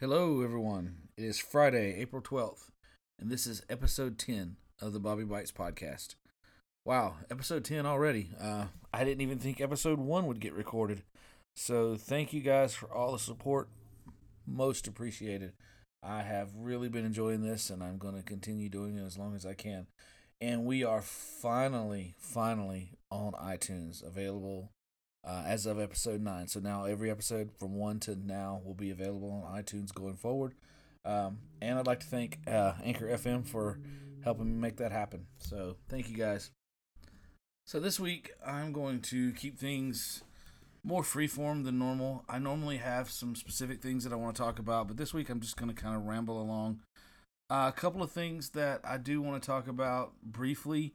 Hello, 0.00 0.42
everyone. 0.42 1.08
It 1.16 1.24
is 1.24 1.40
Friday, 1.40 1.96
April 2.00 2.22
12th, 2.22 2.70
and 3.18 3.32
this 3.32 3.48
is 3.48 3.64
episode 3.68 4.16
10 4.16 4.54
of 4.80 4.92
the 4.92 5.00
Bobby 5.00 5.24
Bites 5.24 5.50
podcast. 5.50 6.14
Wow, 6.84 7.16
episode 7.28 7.64
10 7.64 7.84
already. 7.84 8.30
Uh, 8.40 8.66
I 8.94 9.02
didn't 9.02 9.22
even 9.22 9.40
think 9.40 9.60
episode 9.60 9.98
1 9.98 10.26
would 10.28 10.38
get 10.38 10.52
recorded. 10.52 11.02
So, 11.56 11.96
thank 11.96 12.32
you 12.32 12.42
guys 12.42 12.74
for 12.74 12.86
all 12.86 13.10
the 13.10 13.18
support. 13.18 13.70
Most 14.46 14.86
appreciated. 14.86 15.54
I 16.00 16.22
have 16.22 16.50
really 16.54 16.88
been 16.88 17.04
enjoying 17.04 17.42
this, 17.42 17.68
and 17.68 17.82
I'm 17.82 17.98
going 17.98 18.14
to 18.14 18.22
continue 18.22 18.68
doing 18.68 18.98
it 18.98 19.04
as 19.04 19.18
long 19.18 19.34
as 19.34 19.44
I 19.44 19.54
can. 19.54 19.88
And 20.40 20.64
we 20.64 20.84
are 20.84 21.02
finally, 21.02 22.14
finally 22.18 22.92
on 23.10 23.32
iTunes, 23.32 24.06
available 24.06 24.70
uh, 25.28 25.42
as 25.46 25.66
of 25.66 25.78
episode 25.78 26.22
9. 26.22 26.48
So 26.48 26.58
now 26.58 26.84
every 26.84 27.10
episode 27.10 27.50
from 27.58 27.74
1 27.74 28.00
to 28.00 28.16
now 28.16 28.62
will 28.64 28.74
be 28.74 28.90
available 28.90 29.44
on 29.46 29.62
iTunes 29.62 29.92
going 29.92 30.16
forward. 30.16 30.54
Um, 31.04 31.38
and 31.60 31.78
I'd 31.78 31.86
like 31.86 32.00
to 32.00 32.06
thank 32.06 32.38
uh, 32.46 32.72
Anchor 32.82 33.06
FM 33.06 33.46
for 33.46 33.78
helping 34.24 34.46
me 34.46 34.58
make 34.58 34.78
that 34.78 34.90
happen. 34.90 35.26
So 35.38 35.76
thank 35.88 36.08
you 36.08 36.16
guys. 36.16 36.50
So 37.66 37.78
this 37.78 38.00
week 38.00 38.30
I'm 38.44 38.72
going 38.72 39.00
to 39.02 39.32
keep 39.32 39.58
things 39.58 40.22
more 40.82 41.02
freeform 41.02 41.64
than 41.64 41.78
normal. 41.78 42.24
I 42.28 42.38
normally 42.38 42.78
have 42.78 43.10
some 43.10 43.34
specific 43.34 43.82
things 43.82 44.04
that 44.04 44.12
I 44.12 44.16
want 44.16 44.34
to 44.34 44.42
talk 44.42 44.58
about, 44.58 44.88
but 44.88 44.96
this 44.96 45.12
week 45.12 45.28
I'm 45.28 45.40
just 45.40 45.58
going 45.58 45.68
to 45.68 45.80
kind 45.80 45.94
of 45.94 46.06
ramble 46.06 46.40
along. 46.40 46.80
Uh, 47.50 47.70
a 47.74 47.78
couple 47.78 48.02
of 48.02 48.10
things 48.10 48.50
that 48.50 48.80
I 48.84 48.96
do 48.96 49.20
want 49.20 49.42
to 49.42 49.46
talk 49.46 49.68
about 49.68 50.12
briefly. 50.22 50.94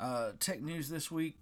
Uh, 0.00 0.32
tech 0.38 0.62
news 0.62 0.88
this 0.88 1.10
week 1.10 1.36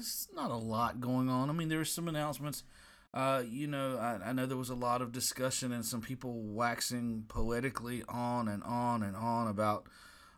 there's 0.00 0.28
not 0.34 0.50
a 0.50 0.56
lot 0.56 1.00
going 1.00 1.28
on. 1.28 1.50
I 1.50 1.52
mean, 1.52 1.68
there 1.68 1.78
were 1.78 1.84
some 1.84 2.08
announcements. 2.08 2.64
Uh, 3.12 3.42
you 3.48 3.66
know, 3.66 3.98
I, 3.98 4.30
I 4.30 4.32
know 4.32 4.46
there 4.46 4.56
was 4.56 4.70
a 4.70 4.74
lot 4.74 5.02
of 5.02 5.12
discussion 5.12 5.72
and 5.72 5.84
some 5.84 6.00
people 6.00 6.40
waxing 6.42 7.24
poetically 7.28 8.02
on 8.08 8.48
and 8.48 8.62
on 8.62 9.02
and 9.02 9.14
on 9.14 9.48
about 9.48 9.86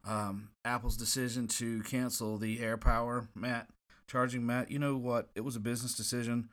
um, 0.04 0.48
Apple's 0.64 0.96
decision 0.96 1.46
to 1.48 1.82
cancel 1.82 2.38
the 2.38 2.58
AirPower 2.58 3.28
mat, 3.36 3.68
charging 4.08 4.44
mat. 4.44 4.70
You 4.70 4.80
know 4.80 4.96
what? 4.96 5.28
It 5.36 5.42
was 5.42 5.54
a 5.54 5.60
business 5.60 5.94
decision. 5.94 6.48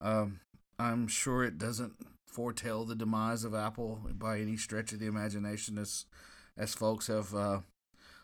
Um, 0.00 0.38
I'm 0.78 1.08
sure 1.08 1.42
it 1.42 1.58
doesn't 1.58 1.94
foretell 2.26 2.84
the 2.84 2.94
demise 2.94 3.42
of 3.42 3.54
Apple 3.54 4.02
by 4.14 4.38
any 4.38 4.56
stretch 4.56 4.92
of 4.92 5.00
the 5.00 5.06
imagination, 5.06 5.78
as 5.78 6.04
as 6.56 6.74
folks 6.74 7.08
have 7.08 7.34
uh, 7.34 7.60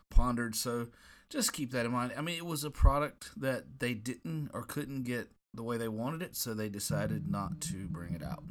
pondered. 0.09 0.55
So 0.55 0.87
just 1.29 1.53
keep 1.53 1.71
that 1.71 1.85
in 1.85 1.91
mind. 1.91 2.13
I 2.17 2.21
mean, 2.21 2.37
it 2.37 2.45
was 2.45 2.63
a 2.63 2.71
product 2.71 3.29
that 3.39 3.79
they 3.79 3.93
didn't 3.93 4.49
or 4.53 4.63
couldn't 4.63 5.03
get 5.03 5.29
the 5.53 5.63
way 5.63 5.77
they 5.77 5.87
wanted 5.87 6.21
it, 6.21 6.35
so 6.35 6.53
they 6.53 6.69
decided 6.69 7.29
not 7.29 7.61
to 7.61 7.87
bring 7.87 8.13
it 8.13 8.23
out. 8.23 8.43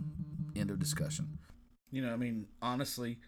End 0.57 0.71
of 0.71 0.79
discussion. 0.79 1.39
You 1.91 2.03
know, 2.03 2.13
I 2.13 2.17
mean, 2.17 2.47
honestly, 2.63 3.19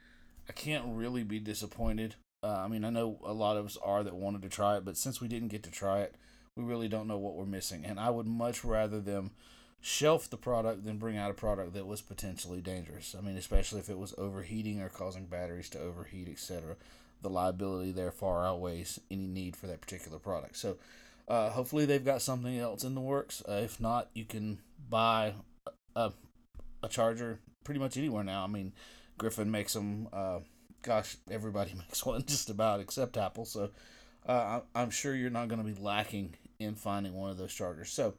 I 0.49 0.53
can't 0.53 0.85
really 0.89 1.25
be 1.25 1.41
disappointed. 1.41 2.15
Uh, 2.43 2.59
I 2.59 2.69
mean, 2.69 2.85
I 2.85 2.91
know 2.91 3.19
a 3.25 3.33
lot 3.33 3.57
of 3.57 3.67
us 3.67 3.77
are 3.83 4.03
that 4.03 4.15
wanted 4.15 4.43
to 4.43 4.49
try 4.49 4.77
it, 4.77 4.85
but 4.85 4.97
since 4.97 5.21
we 5.21 5.29
didn't 5.29 5.49
get 5.49 5.63
to 5.65 5.71
try 5.71 6.01
it, 6.01 6.15
we 6.57 6.65
really 6.65 6.89
don't 6.89 7.07
know 7.07 7.19
what 7.19 7.35
we're 7.35 7.45
missing. 7.45 7.85
And 7.85 7.99
I 7.99 8.11
would 8.11 8.27
much 8.27 8.65
rather 8.65 9.01
them 9.01 9.33
shelf 9.81 10.29
the 10.29 10.37
product 10.37 10.85
than 10.85 10.99
bring 10.99 11.17
out 11.17 11.31
a 11.31 11.35
product 11.35 11.73
that 11.75 11.87
was 11.87 12.03
potentially 12.03 12.61
dangerous. 12.61 13.15
I 13.17 13.23
mean, 13.23 13.37
especially 13.37 13.81
if 13.81 13.89
it 13.89 13.99
was 13.99 14.15
overheating 14.19 14.81
or 14.81 14.89
causing 14.89 15.27
batteries 15.27 15.71
to 15.71 15.81
overheat, 15.81 16.29
etc 16.29 16.77
the 17.23 17.31
liability 17.31 17.93
there 17.93 18.11
far 18.11 18.47
outweighs 18.47 18.99
any 19.11 19.27
need 19.27 19.57
for 19.57 19.67
that 19.67 19.81
particular 19.81 20.19
product. 20.19 20.57
So 20.57 20.77
uh, 21.29 21.51
hopefully 21.51 21.87
they've 21.87 22.05
got 22.05 22.23
something 22.23 22.59
else 22.59 22.85
in 22.85 22.95
the 22.95 23.01
works. 23.01 23.43
Uh, 23.49 23.61
if 23.63 23.81
not, 23.81 24.09
you 24.15 24.25
can 24.25 24.59
buy 24.89 25.35
a, 25.95 26.13
a 26.83 26.89
charger 26.89 27.39
pretty 27.65 27.81
much 27.81 27.97
anywhere 27.97 28.25
now. 28.25 28.45
I 28.45 28.47
mean, 28.47 28.73
Griffin 29.19 29.51
makes 29.51 29.75
them. 29.75 30.09
Uh, 30.13 30.41
gosh, 30.83 31.17
everybody 31.31 31.75
makes 31.79 32.05
one 32.05 32.25
just 32.27 32.51
about 32.51 32.81
except 32.81 33.17
Apple. 33.17 33.45
So 33.45 33.71
uh, 34.27 34.61
I'm 34.75 34.91
sure 34.91 35.15
you're 35.15 35.31
not 35.31 35.49
going 35.49 35.65
to 35.65 35.73
be 35.73 35.81
lacking 35.81 36.35
in 36.59 36.75
finding 36.75 37.15
one 37.15 37.31
of 37.31 37.39
those 37.39 37.55
chargers. 37.55 37.91
So 37.91 38.15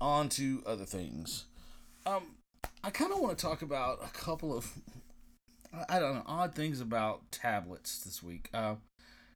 on 0.00 0.28
to 0.30 0.62
other 0.66 0.84
things. 0.84 1.44
Um, 2.06 2.36
I 2.82 2.90
kind 2.90 3.12
of 3.12 3.20
want 3.20 3.36
to 3.36 3.42
talk 3.42 3.62
about 3.62 4.00
a 4.02 4.08
couple 4.08 4.56
of 4.56 4.72
I 5.88 5.98
don't 5.98 6.14
know 6.14 6.22
odd 6.26 6.54
things 6.54 6.80
about 6.80 7.30
tablets 7.30 7.98
this 7.98 8.22
week. 8.22 8.48
Uh, 8.54 8.76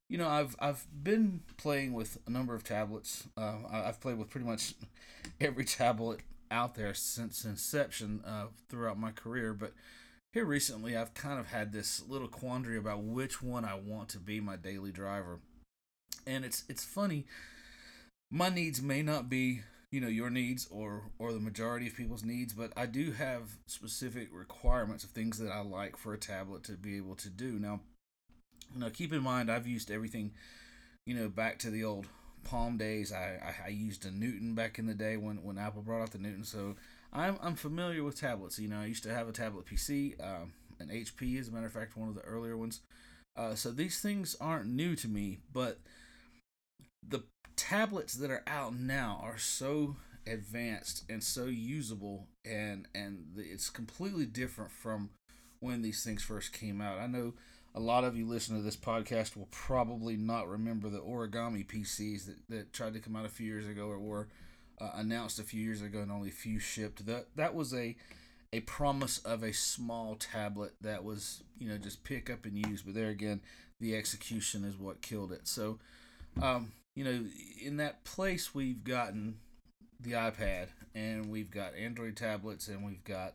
you 0.08 0.18
know, 0.18 0.28
I've 0.28 0.56
I've 0.58 0.86
been 1.02 1.40
playing 1.56 1.92
with 1.92 2.18
a 2.26 2.30
number 2.30 2.54
of 2.54 2.64
tablets. 2.64 3.28
Uh, 3.36 3.56
I've 3.70 4.00
played 4.00 4.18
with 4.18 4.30
pretty 4.30 4.46
much 4.46 4.74
every 5.40 5.64
tablet 5.64 6.20
out 6.50 6.74
there 6.74 6.94
since 6.94 7.44
inception 7.44 8.22
uh, 8.26 8.46
throughout 8.68 8.98
my 8.98 9.10
career. 9.10 9.54
But 9.54 9.72
here 10.32 10.44
recently, 10.44 10.96
I've 10.96 11.14
kind 11.14 11.40
of 11.40 11.46
had 11.46 11.72
this 11.72 12.02
little 12.06 12.28
quandary 12.28 12.76
about 12.76 13.02
which 13.02 13.42
one 13.42 13.64
I 13.64 13.74
want 13.74 14.08
to 14.10 14.18
be 14.18 14.40
my 14.40 14.56
daily 14.56 14.92
driver. 14.92 15.40
And 16.26 16.44
it's 16.44 16.64
it's 16.68 16.84
funny. 16.84 17.26
My 18.30 18.48
needs 18.48 18.80
may 18.80 19.02
not 19.02 19.28
be 19.28 19.62
you 19.92 20.00
know 20.00 20.08
your 20.08 20.30
needs 20.30 20.66
or 20.70 21.02
or 21.18 21.32
the 21.32 21.38
majority 21.38 21.86
of 21.86 21.94
people's 21.94 22.24
needs 22.24 22.54
but 22.54 22.72
i 22.76 22.86
do 22.86 23.12
have 23.12 23.42
specific 23.66 24.28
requirements 24.32 25.04
of 25.04 25.10
things 25.10 25.38
that 25.38 25.52
i 25.52 25.60
like 25.60 25.96
for 25.96 26.14
a 26.14 26.18
tablet 26.18 26.64
to 26.64 26.72
be 26.72 26.96
able 26.96 27.14
to 27.14 27.28
do. 27.28 27.60
Now 27.60 27.80
now 28.74 28.88
keep 28.88 29.12
in 29.12 29.22
mind 29.22 29.52
i've 29.52 29.66
used 29.66 29.90
everything 29.90 30.32
you 31.04 31.14
know 31.14 31.28
back 31.28 31.58
to 31.60 31.70
the 31.70 31.84
old 31.84 32.06
palm 32.42 32.76
days. 32.76 33.12
I 33.12 33.38
i, 33.44 33.66
I 33.66 33.68
used 33.68 34.04
a 34.06 34.10
newton 34.10 34.54
back 34.54 34.78
in 34.78 34.86
the 34.86 34.94
day 34.94 35.16
when 35.16 35.44
when 35.44 35.58
apple 35.58 35.82
brought 35.82 36.02
out 36.02 36.10
the 36.10 36.18
newton 36.18 36.42
so 36.44 36.74
i'm 37.12 37.38
i'm 37.42 37.54
familiar 37.54 38.02
with 38.02 38.18
tablets. 38.18 38.58
You 38.58 38.68
know 38.68 38.80
i 38.80 38.86
used 38.86 39.04
to 39.04 39.14
have 39.14 39.28
a 39.28 39.32
tablet 39.32 39.66
pc 39.66 40.18
um, 40.24 40.54
an 40.80 40.88
hp 40.88 41.38
as 41.38 41.48
a 41.48 41.52
matter 41.52 41.66
of 41.66 41.72
fact 41.72 41.96
one 41.96 42.08
of 42.08 42.14
the 42.14 42.22
earlier 42.22 42.56
ones. 42.56 42.80
Uh, 43.36 43.54
so 43.54 43.70
these 43.70 44.00
things 44.00 44.36
aren't 44.40 44.66
new 44.66 44.96
to 44.96 45.08
me 45.08 45.38
but 45.52 45.78
the 47.06 47.24
tablets 47.56 48.14
that 48.14 48.30
are 48.30 48.44
out 48.46 48.74
now 48.74 49.20
are 49.22 49.38
so 49.38 49.96
advanced 50.26 51.04
and 51.10 51.22
so 51.22 51.46
usable 51.46 52.28
and 52.44 52.86
and 52.94 53.24
it's 53.36 53.68
completely 53.68 54.24
different 54.24 54.70
from 54.70 55.10
when 55.60 55.82
these 55.82 56.04
things 56.04 56.22
first 56.22 56.52
came 56.52 56.80
out. 56.80 56.98
I 56.98 57.06
know 57.06 57.34
a 57.74 57.80
lot 57.80 58.04
of 58.04 58.16
you 58.16 58.26
listen 58.26 58.56
to 58.56 58.62
this 58.62 58.76
podcast 58.76 59.36
will 59.36 59.48
probably 59.50 60.16
not 60.16 60.48
remember 60.48 60.88
the 60.88 60.98
origami 60.98 61.66
PCs 61.66 62.26
that, 62.26 62.36
that 62.48 62.72
tried 62.72 62.92
to 62.94 63.00
come 63.00 63.16
out 63.16 63.24
a 63.24 63.30
few 63.30 63.46
years 63.46 63.66
ago 63.66 63.86
or 63.86 63.98
were 63.98 64.28
uh, 64.80 64.90
announced 64.94 65.38
a 65.38 65.44
few 65.44 65.62
years 65.62 65.80
ago 65.80 66.00
and 66.00 66.12
only 66.12 66.28
a 66.28 66.32
few 66.32 66.58
shipped. 66.58 67.06
That 67.06 67.28
that 67.36 67.54
was 67.54 67.72
a 67.72 67.96
a 68.52 68.60
promise 68.60 69.18
of 69.18 69.42
a 69.42 69.52
small 69.52 70.14
tablet 70.16 70.74
that 70.82 71.04
was 71.04 71.42
you 71.58 71.68
know 71.68 71.78
just 71.78 72.04
pick 72.04 72.28
up 72.28 72.44
and 72.44 72.66
use. 72.66 72.82
But 72.82 72.94
there 72.94 73.08
again, 73.08 73.40
the 73.80 73.96
execution 73.96 74.64
is 74.64 74.76
what 74.76 75.00
killed 75.00 75.32
it. 75.32 75.46
So 75.48 75.78
um, 76.40 76.72
you 76.94 77.04
know, 77.04 77.24
in 77.60 77.76
that 77.78 78.04
place 78.04 78.54
we've 78.54 78.84
gotten 78.84 79.36
the 80.00 80.12
iPad 80.12 80.68
and 80.94 81.30
we've 81.30 81.50
got 81.50 81.74
Android 81.74 82.16
tablets 82.16 82.68
and 82.68 82.84
we've 82.84 83.04
got 83.04 83.34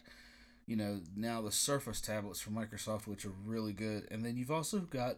you 0.65 0.75
know 0.75 0.99
now 1.15 1.41
the 1.41 1.51
Surface 1.51 2.01
tablets 2.01 2.39
from 2.39 2.55
Microsoft 2.55 3.07
which 3.07 3.25
are 3.25 3.33
really 3.45 3.73
good. 3.73 4.07
And 4.11 4.23
then 4.23 4.37
you've 4.37 4.51
also 4.51 4.79
got 4.79 5.17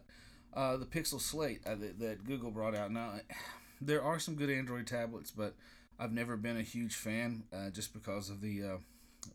uh, 0.54 0.76
the 0.76 0.86
Pixel 0.86 1.20
Slate 1.20 1.60
uh, 1.66 1.74
that, 1.76 1.98
that, 2.00 2.24
Google 2.24 2.50
brought 2.50 2.74
out. 2.74 2.90
Now 2.90 3.14
there 3.80 4.02
are 4.02 4.18
some 4.18 4.34
good 4.34 4.50
Android 4.50 4.86
tablets 4.86 5.30
but 5.30 5.54
I've 5.98 6.12
never 6.12 6.36
been 6.36 6.56
a 6.56 6.62
huge 6.62 6.94
fan 6.94 7.42
uh, 7.52 7.70
just 7.70 7.92
because 7.92 8.30
of 8.30 8.40
the 8.40 8.62
uh, 8.62 8.78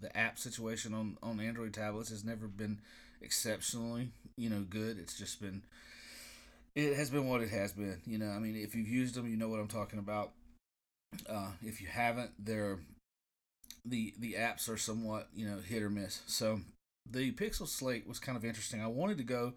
the 0.02 0.16
app 0.18 0.40
situation 0.40 0.94
on 0.94 1.18
on 1.22 1.40
Android 1.40 1.74
tablets 1.74 2.10
has 2.10 2.24
never 2.24 2.48
been 2.48 2.80
exceptionally 3.22 4.10
you 4.38 4.50
know 4.50 4.66
good. 4.68 4.98
It's 4.98 5.18
just 5.18 5.42
been 5.42 5.64
it 6.76 6.96
has 6.96 7.10
been 7.10 7.28
what 7.28 7.42
it 7.42 7.50
has 7.50 7.74
been. 7.74 8.02
You 8.06 8.18
know, 8.18 8.30
I 8.30 8.40
mean, 8.40 8.56
if 8.56 8.76
you've 8.76 8.88
used 8.88 9.16
them, 9.16 9.28
you 9.28 9.38
know 9.38 9.48
what 9.48 9.60
I'm 9.60 9.68
talking 9.68 10.00
about. 10.00 10.32
Uh, 11.30 11.52
if 11.62 11.82
you 11.82 11.88
haven't, 11.88 12.32
they're 12.38 12.80
the 13.86 14.14
the 14.20 14.34
apps 14.34 14.68
are 14.68 14.78
somewhat 14.78 15.30
you 15.34 15.48
know 15.48 15.58
hit 15.58 15.82
or 15.82 15.90
miss. 15.90 16.22
So 16.28 16.60
the 17.10 17.32
Pixel 17.32 17.68
Slate 17.68 18.08
was 18.08 18.20
kind 18.20 18.38
of 18.38 18.44
interesting. 18.44 18.82
I 18.82 18.88
wanted 18.88 19.18
to 19.20 19.24
go 19.24 19.54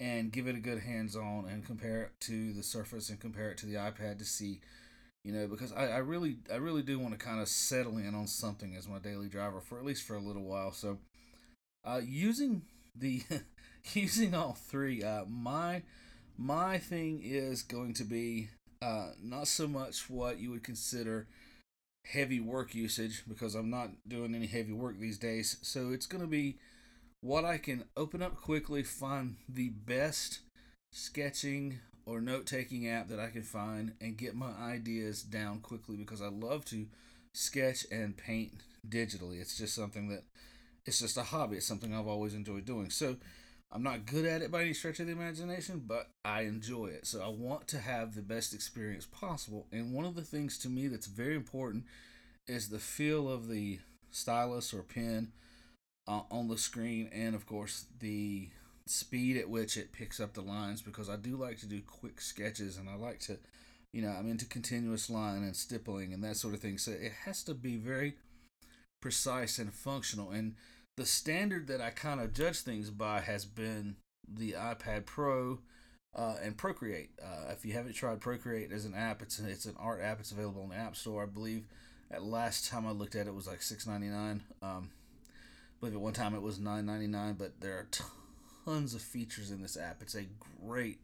and 0.00 0.32
give 0.32 0.46
it 0.46 0.56
a 0.56 0.60
good 0.60 0.80
hands 0.80 1.16
on 1.16 1.46
and 1.50 1.64
compare 1.64 2.02
it 2.02 2.12
to 2.20 2.52
the 2.52 2.62
Surface 2.62 3.10
and 3.10 3.20
compare 3.20 3.50
it 3.50 3.58
to 3.58 3.66
the 3.66 3.74
iPad 3.74 4.18
to 4.18 4.24
see, 4.24 4.60
you 5.24 5.32
know, 5.32 5.46
because 5.46 5.72
I, 5.72 5.88
I 5.88 5.98
really 5.98 6.38
I 6.52 6.56
really 6.56 6.82
do 6.82 6.98
want 6.98 7.18
to 7.18 7.24
kind 7.24 7.40
of 7.40 7.48
settle 7.48 7.98
in 7.98 8.14
on 8.14 8.26
something 8.26 8.74
as 8.74 8.88
my 8.88 8.98
daily 8.98 9.28
driver 9.28 9.60
for 9.60 9.78
at 9.78 9.84
least 9.84 10.06
for 10.06 10.16
a 10.16 10.20
little 10.20 10.44
while. 10.44 10.72
So 10.72 10.98
uh, 11.84 12.00
using 12.04 12.62
the 12.96 13.22
using 13.92 14.34
all 14.34 14.54
three, 14.54 15.04
uh, 15.04 15.24
my 15.26 15.82
my 16.38 16.78
thing 16.78 17.20
is 17.22 17.62
going 17.62 17.94
to 17.94 18.04
be 18.04 18.48
uh, 18.80 19.10
not 19.20 19.48
so 19.48 19.66
much 19.66 20.08
what 20.08 20.38
you 20.38 20.50
would 20.50 20.62
consider 20.62 21.26
heavy 22.06 22.40
work 22.40 22.74
usage 22.74 23.24
because 23.28 23.54
I'm 23.54 23.70
not 23.70 23.90
doing 24.06 24.34
any 24.34 24.46
heavy 24.46 24.72
work 24.72 24.98
these 24.98 25.18
days. 25.18 25.56
So 25.62 25.90
it's 25.90 26.06
going 26.06 26.22
to 26.22 26.28
be 26.28 26.58
what 27.20 27.44
I 27.44 27.58
can 27.58 27.84
open 27.96 28.22
up 28.22 28.36
quickly, 28.36 28.82
find 28.84 29.36
the 29.48 29.70
best 29.70 30.40
sketching 30.92 31.80
or 32.06 32.20
note 32.20 32.46
taking 32.46 32.88
app 32.88 33.08
that 33.08 33.20
I 33.20 33.28
can 33.28 33.42
find, 33.42 33.92
and 34.00 34.16
get 34.16 34.34
my 34.34 34.52
ideas 34.62 35.22
down 35.22 35.60
quickly 35.60 35.96
because 35.96 36.22
I 36.22 36.28
love 36.28 36.64
to 36.66 36.86
sketch 37.34 37.84
and 37.90 38.16
paint 38.16 38.52
digitally. 38.88 39.40
It's 39.40 39.58
just 39.58 39.74
something 39.74 40.08
that 40.08 40.22
it's 40.86 41.00
just 41.00 41.18
a 41.18 41.24
hobby. 41.24 41.58
It's 41.58 41.66
something 41.66 41.92
I've 41.92 42.06
always 42.06 42.32
enjoyed 42.32 42.64
doing. 42.64 42.88
So 42.88 43.16
I'm 43.70 43.82
not 43.82 44.06
good 44.06 44.24
at 44.24 44.40
it 44.40 44.50
by 44.50 44.62
any 44.62 44.72
stretch 44.72 44.98
of 44.98 45.06
the 45.06 45.12
imagination, 45.12 45.82
but 45.86 46.08
I 46.24 46.42
enjoy 46.42 46.86
it. 46.86 47.06
So 47.06 47.20
I 47.20 47.28
want 47.28 47.68
to 47.68 47.78
have 47.78 48.14
the 48.14 48.22
best 48.22 48.54
experience 48.54 49.04
possible. 49.04 49.66
And 49.70 49.92
one 49.92 50.06
of 50.06 50.14
the 50.14 50.22
things 50.22 50.58
to 50.60 50.70
me 50.70 50.88
that's 50.88 51.06
very 51.06 51.36
important 51.36 51.84
is 52.46 52.70
the 52.70 52.78
feel 52.78 53.30
of 53.30 53.48
the 53.48 53.80
stylus 54.10 54.72
or 54.72 54.82
pen 54.82 55.32
uh, 56.06 56.22
on 56.30 56.48
the 56.48 56.56
screen, 56.56 57.10
and 57.12 57.34
of 57.34 57.44
course 57.44 57.84
the 58.00 58.48
speed 58.86 59.36
at 59.36 59.50
which 59.50 59.76
it 59.76 59.92
picks 59.92 60.18
up 60.18 60.32
the 60.32 60.40
lines. 60.40 60.80
Because 60.80 61.10
I 61.10 61.16
do 61.16 61.36
like 61.36 61.58
to 61.58 61.66
do 61.66 61.82
quick 61.86 62.22
sketches, 62.22 62.78
and 62.78 62.88
I 62.88 62.94
like 62.94 63.20
to, 63.20 63.36
you 63.92 64.00
know, 64.00 64.08
I'm 64.08 64.30
into 64.30 64.46
continuous 64.46 65.10
line 65.10 65.42
and 65.42 65.54
stippling 65.54 66.14
and 66.14 66.24
that 66.24 66.38
sort 66.38 66.54
of 66.54 66.60
thing. 66.60 66.78
So 66.78 66.92
it 66.92 67.12
has 67.26 67.42
to 67.44 67.52
be 67.52 67.76
very 67.76 68.14
precise 69.02 69.58
and 69.58 69.74
functional. 69.74 70.30
And 70.30 70.54
the 70.98 71.06
standard 71.06 71.68
that 71.68 71.80
I 71.80 71.90
kind 71.90 72.20
of 72.20 72.34
judge 72.34 72.60
things 72.60 72.90
by 72.90 73.20
has 73.20 73.44
been 73.44 73.96
the 74.28 74.52
iPad 74.52 75.06
Pro 75.06 75.60
uh, 76.14 76.34
and 76.42 76.56
Procreate. 76.56 77.10
Uh, 77.22 77.52
if 77.52 77.64
you 77.64 77.72
haven't 77.72 77.94
tried 77.94 78.20
Procreate 78.20 78.72
as 78.72 78.84
an 78.84 78.94
app, 78.94 79.22
it's 79.22 79.38
it's 79.38 79.64
an 79.64 79.76
art 79.78 80.02
app. 80.02 80.18
It's 80.18 80.32
available 80.32 80.64
in 80.64 80.70
the 80.70 80.74
App 80.74 80.96
Store, 80.96 81.22
I 81.22 81.26
believe. 81.26 81.66
At 82.10 82.24
last 82.24 82.68
time 82.68 82.84
I 82.84 82.90
looked 82.90 83.14
at 83.14 83.26
it, 83.26 83.30
it 83.30 83.34
was 83.34 83.46
like 83.46 83.62
six 83.62 83.86
ninety 83.86 84.08
nine. 84.08 84.42
Um, 84.60 84.90
I 84.90 85.74
believe 85.80 85.94
at 85.94 86.00
one 86.00 86.14
time 86.14 86.34
it 86.34 86.42
was 86.42 86.58
nine 86.58 86.84
ninety 86.84 87.06
nine. 87.06 87.34
But 87.34 87.60
there 87.60 87.74
are 87.74 87.88
tons 88.64 88.92
of 88.94 89.00
features 89.00 89.52
in 89.52 89.62
this 89.62 89.76
app. 89.76 90.02
It's 90.02 90.16
a 90.16 90.26
great, 90.60 90.98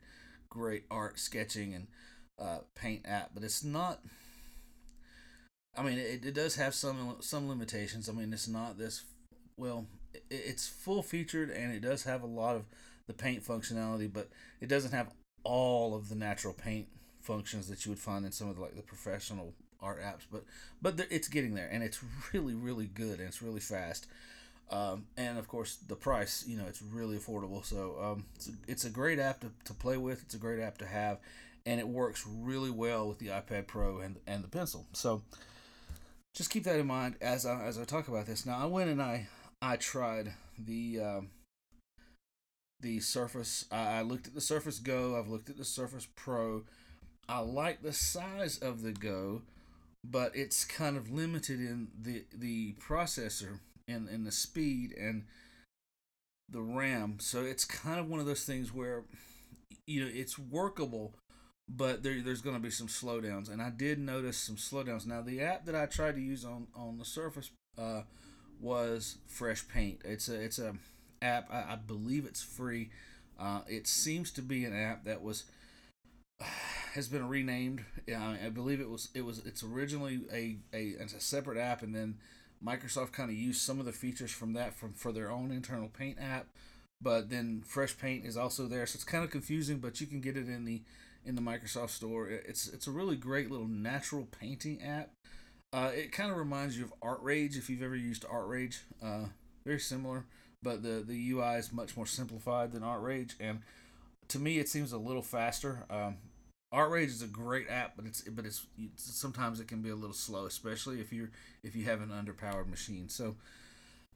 great 0.50 0.84
art 0.90 1.20
sketching 1.20 1.72
and 1.72 1.86
uh, 2.36 2.58
paint 2.74 3.02
app, 3.06 3.30
but 3.32 3.44
it's 3.44 3.62
not. 3.62 4.00
I 5.76 5.82
mean, 5.82 5.98
it, 5.98 6.24
it 6.26 6.34
does 6.34 6.56
have 6.56 6.74
some 6.74 7.16
some 7.20 7.48
limitations. 7.48 8.08
I 8.08 8.12
mean, 8.12 8.32
it's 8.32 8.48
not 8.48 8.76
this 8.76 9.04
well, 9.56 9.86
it's 10.30 10.66
full 10.66 11.02
featured 11.02 11.50
and 11.50 11.72
it 11.72 11.80
does 11.80 12.04
have 12.04 12.22
a 12.22 12.26
lot 12.26 12.56
of 12.56 12.64
the 13.06 13.12
paint 13.12 13.44
functionality, 13.44 14.10
but 14.12 14.28
it 14.60 14.68
doesn't 14.68 14.92
have 14.92 15.10
all 15.42 15.94
of 15.94 16.08
the 16.08 16.14
natural 16.14 16.54
paint 16.54 16.88
functions 17.20 17.68
that 17.68 17.84
you 17.84 17.90
would 17.90 17.98
find 17.98 18.24
in 18.24 18.32
some 18.32 18.48
of 18.48 18.56
the, 18.56 18.62
like 18.62 18.76
the 18.76 18.82
professional 18.82 19.54
art 19.80 20.00
apps. 20.02 20.22
But 20.30 20.44
but 20.80 21.06
it's 21.10 21.28
getting 21.28 21.54
there, 21.54 21.68
and 21.70 21.82
it's 21.82 22.00
really 22.32 22.54
really 22.54 22.86
good 22.86 23.18
and 23.18 23.28
it's 23.28 23.42
really 23.42 23.60
fast. 23.60 24.06
Um, 24.70 25.06
and 25.16 25.38
of 25.38 25.46
course 25.46 25.76
the 25.76 25.94
price, 25.94 26.44
you 26.46 26.56
know, 26.56 26.64
it's 26.66 26.80
really 26.80 27.18
affordable. 27.18 27.64
So 27.64 27.96
um, 28.02 28.24
it's, 28.34 28.48
a, 28.48 28.52
it's 28.66 28.84
a 28.86 28.90
great 28.90 29.18
app 29.18 29.40
to, 29.40 29.50
to 29.66 29.74
play 29.74 29.98
with. 29.98 30.22
It's 30.22 30.34
a 30.34 30.38
great 30.38 30.58
app 30.58 30.78
to 30.78 30.86
have, 30.86 31.18
and 31.66 31.78
it 31.78 31.86
works 31.86 32.26
really 32.26 32.70
well 32.70 33.06
with 33.06 33.18
the 33.18 33.26
iPad 33.28 33.66
Pro 33.66 33.98
and 34.00 34.16
and 34.26 34.42
the 34.42 34.48
pencil. 34.48 34.86
So 34.92 35.22
just 36.32 36.50
keep 36.50 36.64
that 36.64 36.78
in 36.78 36.86
mind 36.86 37.16
as 37.20 37.46
I, 37.46 37.64
as 37.64 37.78
I 37.78 37.84
talk 37.84 38.08
about 38.08 38.26
this. 38.26 38.46
Now 38.46 38.58
I 38.58 38.66
went 38.66 38.90
and 38.90 39.00
I 39.00 39.28
I 39.64 39.76
tried 39.76 40.34
the 40.58 41.00
uh, 41.00 41.20
the 42.80 43.00
Surface. 43.00 43.64
I, 43.72 44.02
looked 44.02 44.26
at 44.26 44.34
the 44.34 44.42
Surface 44.42 44.78
Go. 44.78 45.18
I've 45.18 45.28
looked 45.28 45.48
at 45.48 45.56
the 45.56 45.64
Surface 45.64 46.06
Pro. 46.14 46.64
I 47.30 47.38
like 47.38 47.80
the 47.80 47.94
size 47.94 48.58
of 48.58 48.82
the 48.82 48.92
Go, 48.92 49.40
but 50.04 50.32
it's 50.36 50.66
kind 50.66 50.98
of 50.98 51.10
limited 51.10 51.60
in 51.60 51.88
the 51.98 52.26
the 52.30 52.74
processor 52.74 53.60
and, 53.88 54.06
and 54.06 54.26
the 54.26 54.32
speed 54.32 54.92
and 55.00 55.24
the 56.50 56.60
RAM. 56.60 57.16
So 57.20 57.42
it's 57.42 57.64
kind 57.64 57.98
of 57.98 58.06
one 58.06 58.20
of 58.20 58.26
those 58.26 58.44
things 58.44 58.74
where 58.74 59.04
you 59.86 60.04
know 60.04 60.10
it's 60.12 60.38
workable, 60.38 61.14
but 61.70 62.02
there, 62.02 62.20
there's 62.20 62.42
going 62.42 62.56
to 62.56 62.62
be 62.62 62.70
some 62.70 62.88
slowdowns. 62.88 63.50
And 63.50 63.62
I 63.62 63.70
did 63.70 63.98
notice 63.98 64.36
some 64.36 64.56
slowdowns. 64.56 65.06
Now 65.06 65.22
the 65.22 65.40
app 65.40 65.64
that 65.64 65.74
I 65.74 65.86
tried 65.86 66.16
to 66.16 66.20
use 66.20 66.44
on 66.44 66.66
on 66.76 66.98
the 66.98 67.06
Surface 67.06 67.50
uh, 67.78 68.02
was 68.60 69.18
Fresh 69.26 69.68
Paint. 69.68 70.00
It's 70.04 70.28
a 70.28 70.40
it's 70.40 70.58
a 70.58 70.74
app. 71.22 71.48
I, 71.50 71.72
I 71.72 71.76
believe 71.76 72.26
it's 72.26 72.42
free. 72.42 72.90
Uh, 73.38 73.60
it 73.66 73.86
seems 73.86 74.30
to 74.32 74.42
be 74.42 74.64
an 74.64 74.74
app 74.74 75.04
that 75.04 75.22
was 75.22 75.44
has 76.94 77.08
been 77.08 77.28
renamed. 77.28 77.84
Uh, 78.10 78.34
I 78.44 78.48
believe 78.50 78.80
it 78.80 78.90
was 78.90 79.08
it 79.14 79.24
was 79.24 79.38
it's 79.44 79.62
originally 79.62 80.20
a, 80.32 80.56
a 80.72 80.94
a 81.02 81.08
separate 81.20 81.58
app, 81.58 81.82
and 81.82 81.94
then 81.94 82.16
Microsoft 82.64 83.12
kind 83.12 83.30
of 83.30 83.36
used 83.36 83.60
some 83.60 83.80
of 83.80 83.86
the 83.86 83.92
features 83.92 84.30
from 84.30 84.52
that 84.54 84.74
from 84.74 84.92
for 84.92 85.12
their 85.12 85.30
own 85.30 85.50
internal 85.50 85.88
Paint 85.88 86.18
app. 86.20 86.46
But 87.00 87.28
then 87.28 87.62
Fresh 87.66 87.98
Paint 87.98 88.24
is 88.24 88.36
also 88.36 88.66
there, 88.66 88.86
so 88.86 88.96
it's 88.96 89.04
kind 89.04 89.24
of 89.24 89.30
confusing. 89.30 89.78
But 89.78 90.00
you 90.00 90.06
can 90.06 90.20
get 90.20 90.36
it 90.36 90.48
in 90.48 90.64
the 90.64 90.82
in 91.24 91.34
the 91.34 91.42
Microsoft 91.42 91.90
Store. 91.90 92.28
It's 92.28 92.66
it's 92.68 92.86
a 92.86 92.92
really 92.92 93.16
great 93.16 93.50
little 93.50 93.68
natural 93.68 94.28
painting 94.40 94.82
app. 94.82 95.10
Uh, 95.74 95.90
it 95.92 96.12
kind 96.12 96.30
of 96.30 96.36
reminds 96.36 96.78
you 96.78 96.84
of 96.84 96.94
ArtRage 97.00 97.58
if 97.58 97.68
you've 97.68 97.82
ever 97.82 97.96
used 97.96 98.22
ArtRage. 98.22 98.78
Uh, 99.02 99.24
very 99.66 99.80
similar, 99.80 100.24
but 100.62 100.84
the 100.84 101.04
the 101.04 101.30
UI 101.32 101.56
is 101.56 101.72
much 101.72 101.96
more 101.96 102.06
simplified 102.06 102.70
than 102.70 102.82
ArtRage, 102.82 103.32
and 103.40 103.58
to 104.28 104.38
me 104.38 104.60
it 104.60 104.68
seems 104.68 104.92
a 104.92 104.98
little 104.98 105.20
faster. 105.20 105.84
Um, 105.90 106.18
ArtRage 106.72 107.08
is 107.08 107.22
a 107.22 107.26
great 107.26 107.68
app, 107.68 107.96
but 107.96 108.06
it's 108.06 108.20
but 108.20 108.46
it's, 108.46 108.64
sometimes 108.94 109.58
it 109.58 109.66
can 109.66 109.82
be 109.82 109.90
a 109.90 109.96
little 109.96 110.14
slow, 110.14 110.46
especially 110.46 111.00
if 111.00 111.12
you're 111.12 111.30
if 111.64 111.74
you 111.74 111.86
have 111.86 112.00
an 112.00 112.10
underpowered 112.10 112.68
machine. 112.68 113.08
So 113.08 113.34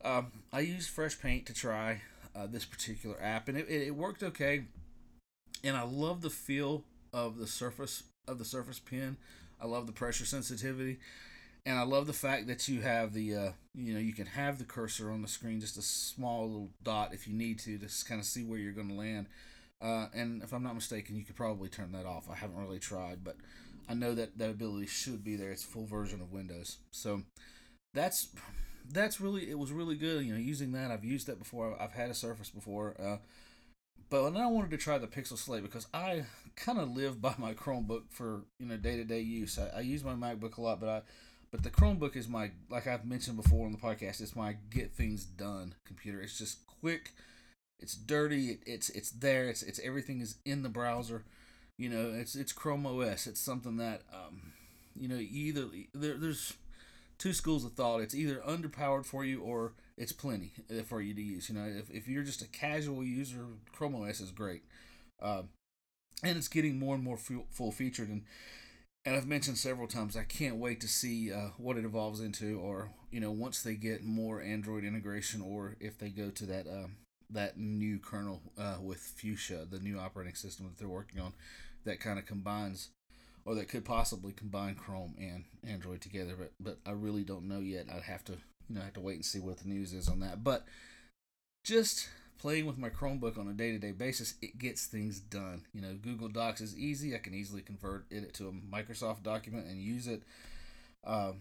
um, 0.05 0.31
I 0.53 0.61
used 0.61 0.91
Fresh 0.91 1.21
Paint 1.21 1.47
to 1.47 1.55
try 1.55 2.03
uh, 2.37 2.47
this 2.47 2.65
particular 2.65 3.21
app, 3.21 3.49
and 3.49 3.59
it, 3.59 3.69
it 3.69 3.97
worked 3.97 4.23
okay. 4.23 4.67
And 5.65 5.77
I 5.77 5.83
love 5.83 6.21
the 6.21 6.31
feel 6.31 6.85
of 7.13 7.37
the 7.37 7.49
surface 7.49 8.05
of 8.29 8.39
the 8.39 8.45
Surface 8.45 8.79
Pen. 8.79 9.17
I 9.61 9.67
love 9.67 9.89
the 9.89 9.93
pressure 9.93 10.25
sensitivity 10.25 11.01
and 11.69 11.79
I 11.79 11.83
love 11.83 12.07
the 12.07 12.15
fact 12.15 12.47
that 12.47 12.67
you 12.67 12.81
have 12.81 13.13
the 13.13 13.35
uh, 13.35 13.51
you 13.75 13.93
know 13.93 14.01
you 14.01 14.15
can 14.15 14.25
have 14.25 14.59
the 14.59 14.65
cursor 14.65 15.11
on 15.11 15.21
the 15.21 15.29
screen 15.29 15.61
just 15.61 15.77
a 15.77 15.83
small 15.83 16.47
little 16.47 16.71
dot 16.83 17.13
if 17.13 17.29
you 17.29 17.35
need 17.35 17.59
to 17.61 17.77
to 17.77 17.89
kind 18.07 18.19
of 18.19 18.27
see 18.27 18.43
where 18.43 18.59
you're 18.59 18.73
going 18.73 18.89
to 18.89 18.95
land. 18.95 19.27
Uh, 19.81 20.07
and 20.15 20.43
if 20.43 20.53
I'm 20.53 20.63
not 20.63 20.75
mistaken, 20.75 21.15
you 21.15 21.25
could 21.25 21.37
probably 21.37 21.69
turn 21.69 21.93
that 21.93 22.07
off. 22.07 22.29
I 22.29 22.35
haven't 22.35 22.57
really 22.57 22.81
tried, 22.81 23.23
but 23.23 23.37
I 23.89 23.95
know 23.95 24.15
that 24.15 24.39
that 24.39 24.51
ability 24.51 24.87
should 24.87 25.23
be 25.23 25.37
there. 25.37 25.51
It's 25.51 25.63
full 25.63 25.85
version 25.85 26.23
of 26.23 26.33
Windows, 26.33 26.79
so 26.91 27.23
that's 27.93 28.29
that's 28.91 29.21
really 29.21 29.51
it 29.51 29.59
was 29.59 29.71
really 29.71 29.97
good. 29.97 30.25
You 30.25 30.33
know, 30.33 30.41
using 30.41 30.73
that 30.73 30.91
I've 30.91 31.05
used 31.05 31.27
that 31.27 31.39
before. 31.39 31.77
I've 31.79 31.93
had 31.93 32.09
a 32.09 32.15
Surface 32.15 32.49
before. 32.49 32.97
Uh, 32.99 33.19
but 34.09 34.35
I 34.35 34.47
wanted 34.47 34.71
to 34.71 34.79
try 34.79 34.97
the 34.97 35.07
Pixel 35.07 35.37
Slate 35.37 35.63
because 35.63 35.87
I 35.93 36.25
kind 36.57 36.79
of 36.79 36.97
live 36.97 37.21
by 37.21 37.35
my 37.39 37.53
Chromebook 37.53 38.05
for 38.09 38.47
you 38.59 38.67
know 38.67 38.79
day 38.79 38.97
to 38.97 39.05
day 39.05 39.21
use. 39.21 39.59
I, 39.59 39.79
I 39.79 39.81
use 39.81 40.03
my 40.03 40.15
MacBook 40.15 40.57
a 40.57 40.63
lot, 40.63 40.81
but 40.81 40.89
I 40.89 41.03
but 41.51 41.63
the 41.63 41.71
Chromebook 41.71 42.17
is 42.17 42.29
my, 42.29 42.51
like 42.71 42.87
I've 42.87 43.05
mentioned 43.07 43.37
before 43.37 43.67
on 43.67 43.73
the 43.73 43.79
podcast, 43.79 44.21
it's 44.21 44.37
my 44.37 44.57
get 44.71 44.93
things 44.93 45.25
done 45.25 45.75
computer. 45.87 46.21
It's 46.21 46.39
just 46.39 46.67
quick, 46.67 47.13
it's 47.79 47.95
dirty, 47.95 48.51
it, 48.51 48.61
it's 48.67 48.91
it's 48.91 49.11
there, 49.11 49.49
it's 49.49 49.63
it's 49.63 49.81
everything 49.81 50.21
is 50.21 50.37
in 50.45 50.63
the 50.63 50.69
browser. 50.69 51.25
You 51.77 51.89
know, 51.89 52.13
it's 52.13 52.35
it's 52.35 52.53
Chrome 52.53 52.87
OS. 52.87 53.27
It's 53.27 53.41
something 53.41 53.77
that, 53.77 54.03
um, 54.13 54.53
you 54.97 55.09
know, 55.09 55.17
either 55.17 55.67
there, 55.95 56.17
there's 56.17 56.55
two 57.19 57.33
schools 57.33 57.65
of 57.65 57.73
thought. 57.73 58.01
It's 58.01 58.15
either 58.15 58.43
underpowered 58.47 59.07
for 59.07 59.25
you 59.25 59.41
or 59.41 59.75
it's 59.97 60.13
plenty 60.13 60.53
uh, 60.71 60.83
for 60.83 61.01
you 61.01 61.15
to 61.15 61.23
use. 61.23 61.49
You 61.49 61.57
know, 61.57 61.67
if, 61.67 61.91
if 61.91 62.09
you're 62.09 62.25
just 62.25 62.43
a 62.43 62.49
casual 62.49 63.05
user, 63.05 63.47
Chrome 63.73 63.95
OS 63.95 64.21
is 64.21 64.31
great. 64.31 64.63
Um, 65.21 65.49
and 66.23 66.37
it's 66.37 66.49
getting 66.49 66.79
more 66.79 66.95
and 66.95 67.05
more 67.05 67.17
full 67.17 67.73
featured. 67.73 68.09
And 68.09 68.25
and 69.09 69.17
I've 69.17 69.27
mentioned 69.27 69.57
several 69.57 69.89
times 69.89 70.19
I 70.19 70.25
can't 70.25 70.57
wait 70.57 70.83
to 70.83 70.89
see 70.89 71.33
uh, 71.33 71.49
what 71.57 71.79
it 71.79 71.87
evolves 71.87 72.21
into, 72.21 72.61
or 72.61 72.91
you 73.11 73.21
know, 73.21 73.31
once 73.31 73.63
they 73.63 73.75
get 73.75 74.05
more 74.05 74.43
Android 74.43 74.85
integration, 74.85 75.41
or 75.41 75.77
if 75.81 75.97
they 75.97 76.11
go 76.11 76.29
to 76.29 76.45
that 76.45 76.67
uh, 76.67 76.89
that 77.31 77.57
new 77.57 77.99
kernel 77.99 78.43
uh, 78.59 78.77
with 78.83 78.99
Fuchsia, 78.99 79.67
the 79.71 79.79
new 79.79 79.99
operating 79.99 80.35
system 80.35 80.67
that 80.67 80.77
they're 80.77 80.89
working 80.89 81.23
on, 81.23 81.33
that 81.87 82.01
kind 82.01 82.19
of 82.19 82.27
combines, 82.27 82.91
or 83.47 83.55
that 83.55 83.71
could 83.71 83.87
possibly 83.87 84.33
combine 84.33 84.75
Chrome 84.75 85.15
and 85.19 85.45
Android 85.67 86.03
together. 86.03 86.35
But 86.39 86.53
but 86.61 86.77
I 86.85 86.93
really 86.93 87.23
don't 87.23 87.49
know 87.49 87.61
yet. 87.61 87.87
I'd 87.91 88.03
have 88.03 88.27
to 88.27 88.33
you 88.69 88.75
know 88.75 88.83
I 88.83 88.85
have 88.85 88.95
to 88.95 89.01
wait 89.01 89.17
and 89.17 89.25
see 89.25 89.41
what 89.41 89.57
the 89.57 89.69
news 89.71 89.95
is 89.95 90.11
on 90.11 90.21
that. 90.21 90.45
But 90.45 90.67
just 91.65 92.11
playing 92.39 92.67
with 92.67 92.79
my 92.79 92.89
Chromebook 92.89 93.39
on 93.39 93.49
a 93.49 93.53
day 93.53 93.73
to 93.73 93.79
day 93.79 93.93
basis, 93.93 94.35
it 94.41 94.59
gets 94.59 94.87
things 94.87 95.21
done. 95.21 95.63
You 95.73 95.83
know, 95.83 95.95
Google 96.01 96.29
Docs 96.29 96.61
is 96.61 96.77
easy. 96.77 97.15
I 97.15 97.19
can 97.19 97.35
easily 97.35 97.63
convert 97.63 98.07
it 98.11 98.33
to 98.35 98.49
a 98.49 98.53
Microsoft 98.53 99.23
document 99.23 99.67
and 99.67 99.81
use 99.81 100.07
it. 100.07 100.23
Um, 101.05 101.41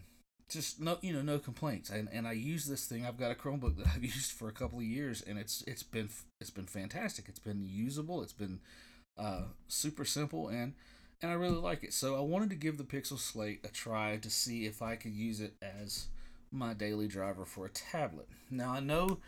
just 0.50 0.80
no, 0.80 0.98
you 1.02 1.14
know, 1.14 1.22
no 1.22 1.40
complaints. 1.40 1.90
And 1.90 2.10
and 2.12 2.28
I 2.28 2.34
use 2.34 2.66
this 2.66 2.86
thing. 2.86 3.06
I've 3.06 3.18
got 3.20 3.32
a 3.32 3.36
Chromebook 3.36 3.78
that 3.78 3.88
I've 3.96 4.04
used 4.04 4.32
for 4.32 4.48
a 4.48 4.54
couple 4.54 4.80
of 4.80 4.86
years, 4.86 5.22
and 5.22 5.38
it's 5.38 5.64
it's 5.68 5.84
been 5.84 6.10
it's 6.42 6.50
been 6.50 6.66
fantastic. 6.66 7.26
It's 7.28 7.40
been 7.40 7.64
usable. 7.64 8.22
It's 8.22 8.34
been 8.34 8.60
uh, 9.18 9.44
super 9.68 10.06
simple, 10.06 10.48
and 10.48 10.74
and 11.22 11.32
I 11.32 11.36
really 11.36 11.58
like 11.58 11.84
it. 11.84 11.94
So 11.94 12.16
I 12.16 12.22
wanted 12.22 12.50
to 12.52 12.56
give 12.56 12.78
the 12.78 12.84
Pixel 12.84 13.20
Slate 13.20 13.62
a 13.64 13.70
try 13.70 14.18
to 14.18 14.30
see 14.30 14.66
if 14.66 14.82
I 14.82 14.96
could 14.96 15.14
use 15.14 15.42
it 15.42 15.54
as 15.62 16.08
my 16.52 16.74
daily 16.74 17.08
driver 17.08 17.46
for 17.46 17.66
a 17.66 17.70
tablet. 17.70 18.28
Now 18.50 18.72
I 18.72 18.80
know 18.80 19.20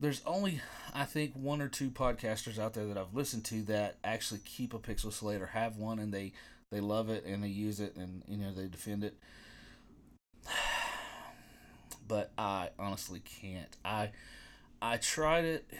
there's 0.00 0.22
only 0.26 0.60
I 0.94 1.04
think 1.04 1.34
one 1.34 1.60
or 1.60 1.68
two 1.68 1.90
podcasters 1.90 2.58
out 2.58 2.74
there 2.74 2.86
that 2.86 2.98
I've 2.98 3.14
listened 3.14 3.44
to 3.46 3.62
that 3.62 3.96
actually 4.02 4.40
keep 4.44 4.74
a 4.74 4.78
Pixel 4.78 5.12
Slate 5.12 5.42
or 5.42 5.46
have 5.46 5.76
one 5.76 5.98
and 5.98 6.12
they 6.12 6.32
they 6.70 6.80
love 6.80 7.10
it 7.10 7.24
and 7.24 7.42
they 7.42 7.48
use 7.48 7.80
it 7.80 7.96
and 7.96 8.22
you 8.28 8.36
know 8.36 8.52
they 8.52 8.66
defend 8.66 9.04
it. 9.04 9.14
but 12.08 12.32
I 12.38 12.70
honestly 12.78 13.20
can't. 13.20 13.76
I 13.84 14.10
I 14.82 14.96
tried 14.96 15.44
it 15.44 15.70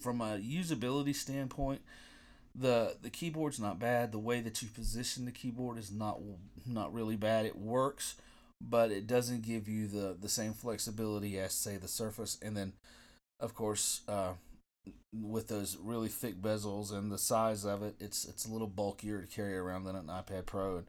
from 0.00 0.20
a 0.20 0.38
usability 0.38 1.14
standpoint. 1.14 1.82
the 2.54 2.96
The 3.02 3.10
keyboard's 3.10 3.60
not 3.60 3.78
bad. 3.78 4.12
The 4.12 4.18
way 4.18 4.40
that 4.40 4.62
you 4.62 4.68
position 4.68 5.24
the 5.24 5.30
keyboard 5.32 5.78
is 5.78 5.90
not 5.92 6.20
not 6.66 6.92
really 6.92 7.16
bad. 7.16 7.46
It 7.46 7.56
works, 7.56 8.16
but 8.60 8.90
it 8.90 9.06
doesn't 9.06 9.42
give 9.42 9.68
you 9.68 9.86
the 9.86 10.16
the 10.20 10.28
same 10.28 10.52
flexibility 10.52 11.38
as 11.38 11.52
say 11.52 11.76
the 11.76 11.88
Surface. 11.88 12.38
And 12.42 12.56
then, 12.56 12.72
of 13.40 13.54
course, 13.54 14.02
uh, 14.08 14.32
with 15.12 15.48
those 15.48 15.76
really 15.82 16.08
thick 16.08 16.40
bezels 16.40 16.92
and 16.92 17.10
the 17.10 17.18
size 17.18 17.64
of 17.64 17.82
it, 17.82 17.96
it's 18.00 18.24
it's 18.24 18.44
a 18.44 18.52
little 18.52 18.68
bulkier 18.68 19.20
to 19.20 19.26
carry 19.26 19.56
around 19.56 19.84
than 19.84 19.96
an 19.96 20.06
iPad 20.06 20.46
Pro, 20.46 20.78
and, 20.78 20.86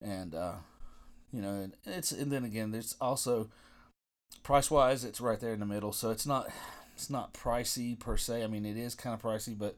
and 0.00 0.34
uh, 0.34 0.54
you 1.32 1.42
know, 1.42 1.70
it's 1.84 2.12
and 2.12 2.30
then 2.30 2.44
again, 2.44 2.70
there's 2.70 2.96
also 3.00 3.48
price 4.42 4.70
wise, 4.70 5.04
it's 5.04 5.20
right 5.20 5.40
there 5.40 5.52
in 5.52 5.60
the 5.60 5.66
middle, 5.66 5.92
so 5.92 6.10
it's 6.10 6.26
not 6.26 6.50
it's 6.94 7.10
not 7.10 7.32
pricey 7.32 7.98
per 7.98 8.16
se. 8.16 8.44
I 8.44 8.46
mean, 8.46 8.66
it 8.66 8.76
is 8.76 8.94
kind 8.94 9.14
of 9.14 9.22
pricey, 9.22 9.56
but 9.56 9.76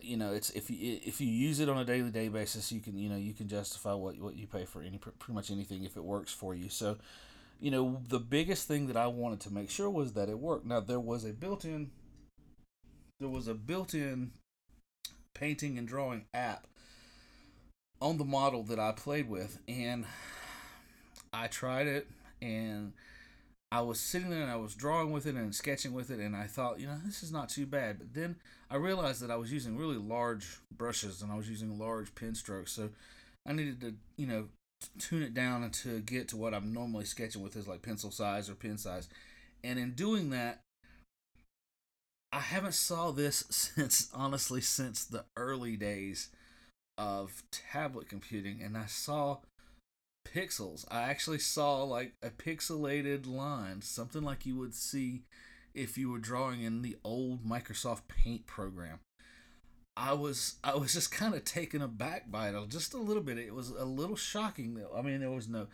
you 0.00 0.16
know, 0.16 0.32
it's 0.32 0.50
if 0.50 0.70
you 0.70 1.00
if 1.04 1.20
you 1.20 1.28
use 1.28 1.60
it 1.60 1.68
on 1.68 1.78
a 1.78 1.84
daily 1.84 2.10
day 2.10 2.28
basis, 2.28 2.70
you 2.70 2.80
can 2.80 2.98
you 2.98 3.08
know 3.08 3.16
you 3.16 3.32
can 3.32 3.48
justify 3.48 3.94
what 3.94 4.18
what 4.20 4.36
you 4.36 4.46
pay 4.46 4.64
for 4.64 4.82
any 4.82 4.98
pretty 4.98 5.32
much 5.32 5.50
anything 5.50 5.84
if 5.84 5.96
it 5.96 6.04
works 6.04 6.32
for 6.32 6.54
you. 6.54 6.68
So, 6.68 6.98
you 7.60 7.70
know, 7.70 8.02
the 8.08 8.18
biggest 8.18 8.68
thing 8.68 8.86
that 8.88 8.96
I 8.96 9.06
wanted 9.06 9.40
to 9.40 9.52
make 9.52 9.70
sure 9.70 9.90
was 9.90 10.12
that 10.12 10.28
it 10.28 10.38
worked. 10.38 10.66
Now 10.66 10.80
there 10.80 11.00
was 11.00 11.24
a 11.24 11.32
built-in 11.32 11.90
there 13.18 13.28
was 13.28 13.48
a 13.48 13.54
built-in 13.54 14.32
painting 15.34 15.78
and 15.78 15.88
drawing 15.88 16.26
app 16.34 16.66
on 18.00 18.18
the 18.18 18.24
model 18.24 18.62
that 18.64 18.78
I 18.78 18.92
played 18.92 19.28
with, 19.28 19.58
and 19.66 20.04
I 21.32 21.46
tried 21.46 21.86
it, 21.86 22.08
and 22.42 22.92
I 23.72 23.80
was 23.80 23.98
sitting 23.98 24.30
there 24.30 24.42
and 24.42 24.50
I 24.50 24.56
was 24.56 24.74
drawing 24.74 25.12
with 25.12 25.26
it 25.26 25.34
and 25.34 25.54
sketching 25.54 25.92
with 25.92 26.10
it, 26.10 26.20
and 26.20 26.36
I 26.36 26.46
thought, 26.46 26.78
you 26.78 26.86
know, 26.86 26.98
this 27.04 27.22
is 27.22 27.32
not 27.32 27.48
too 27.48 27.66
bad. 27.66 27.98
But 27.98 28.14
then 28.14 28.36
I 28.70 28.76
realized 28.76 29.22
that 29.22 29.30
I 29.30 29.36
was 29.36 29.52
using 29.52 29.76
really 29.76 29.96
large 29.96 30.58
brushes 30.76 31.22
and 31.22 31.32
I 31.32 31.36
was 31.36 31.48
using 31.48 31.78
large 31.78 32.14
pen 32.14 32.34
strokes, 32.34 32.72
so 32.72 32.90
I 33.46 33.52
needed 33.52 33.80
to, 33.80 33.94
you 34.16 34.26
know, 34.26 34.48
tune 34.98 35.22
it 35.22 35.34
down 35.34 35.68
to 35.70 36.00
get 36.00 36.28
to 36.28 36.36
what 36.36 36.54
I'm 36.54 36.72
normally 36.72 37.04
sketching 37.04 37.42
with 37.42 37.56
is 37.56 37.68
like 37.68 37.82
pencil 37.82 38.10
size 38.10 38.48
or 38.48 38.54
pen 38.54 38.78
size. 38.78 39.08
And 39.64 39.78
in 39.78 39.92
doing 39.92 40.30
that, 40.30 40.60
I 42.32 42.40
haven't 42.40 42.74
saw 42.74 43.10
this 43.10 43.44
since 43.50 44.08
honestly 44.14 44.60
since 44.60 45.04
the 45.04 45.24
early 45.36 45.76
days 45.76 46.28
of 46.98 47.42
tablet 47.50 48.08
computing 48.08 48.62
and 48.62 48.76
I 48.76 48.86
saw 48.86 49.38
pixels. 50.26 50.84
I 50.90 51.02
actually 51.02 51.38
saw 51.38 51.82
like 51.82 52.14
a 52.22 52.30
pixelated 52.30 53.26
line, 53.26 53.82
something 53.82 54.22
like 54.22 54.46
you 54.46 54.56
would 54.56 54.74
see 54.74 55.22
if 55.74 55.98
you 55.98 56.10
were 56.10 56.18
drawing 56.18 56.62
in 56.62 56.82
the 56.82 56.96
old 57.04 57.44
Microsoft 57.44 58.02
Paint 58.08 58.46
program. 58.46 59.00
I 59.96 60.12
was 60.12 60.56
I 60.62 60.74
was 60.74 60.92
just 60.92 61.10
kind 61.10 61.34
of 61.34 61.44
taken 61.44 61.80
aback 61.80 62.30
by 62.30 62.50
it 62.50 62.68
just 62.68 62.94
a 62.94 62.98
little 62.98 63.22
bit. 63.22 63.38
It 63.38 63.54
was 63.54 63.70
a 63.70 63.84
little 63.84 64.16
shocking. 64.16 64.78
I 64.94 65.02
mean, 65.02 65.20
there 65.20 65.30
was 65.30 65.48
no 65.48 65.68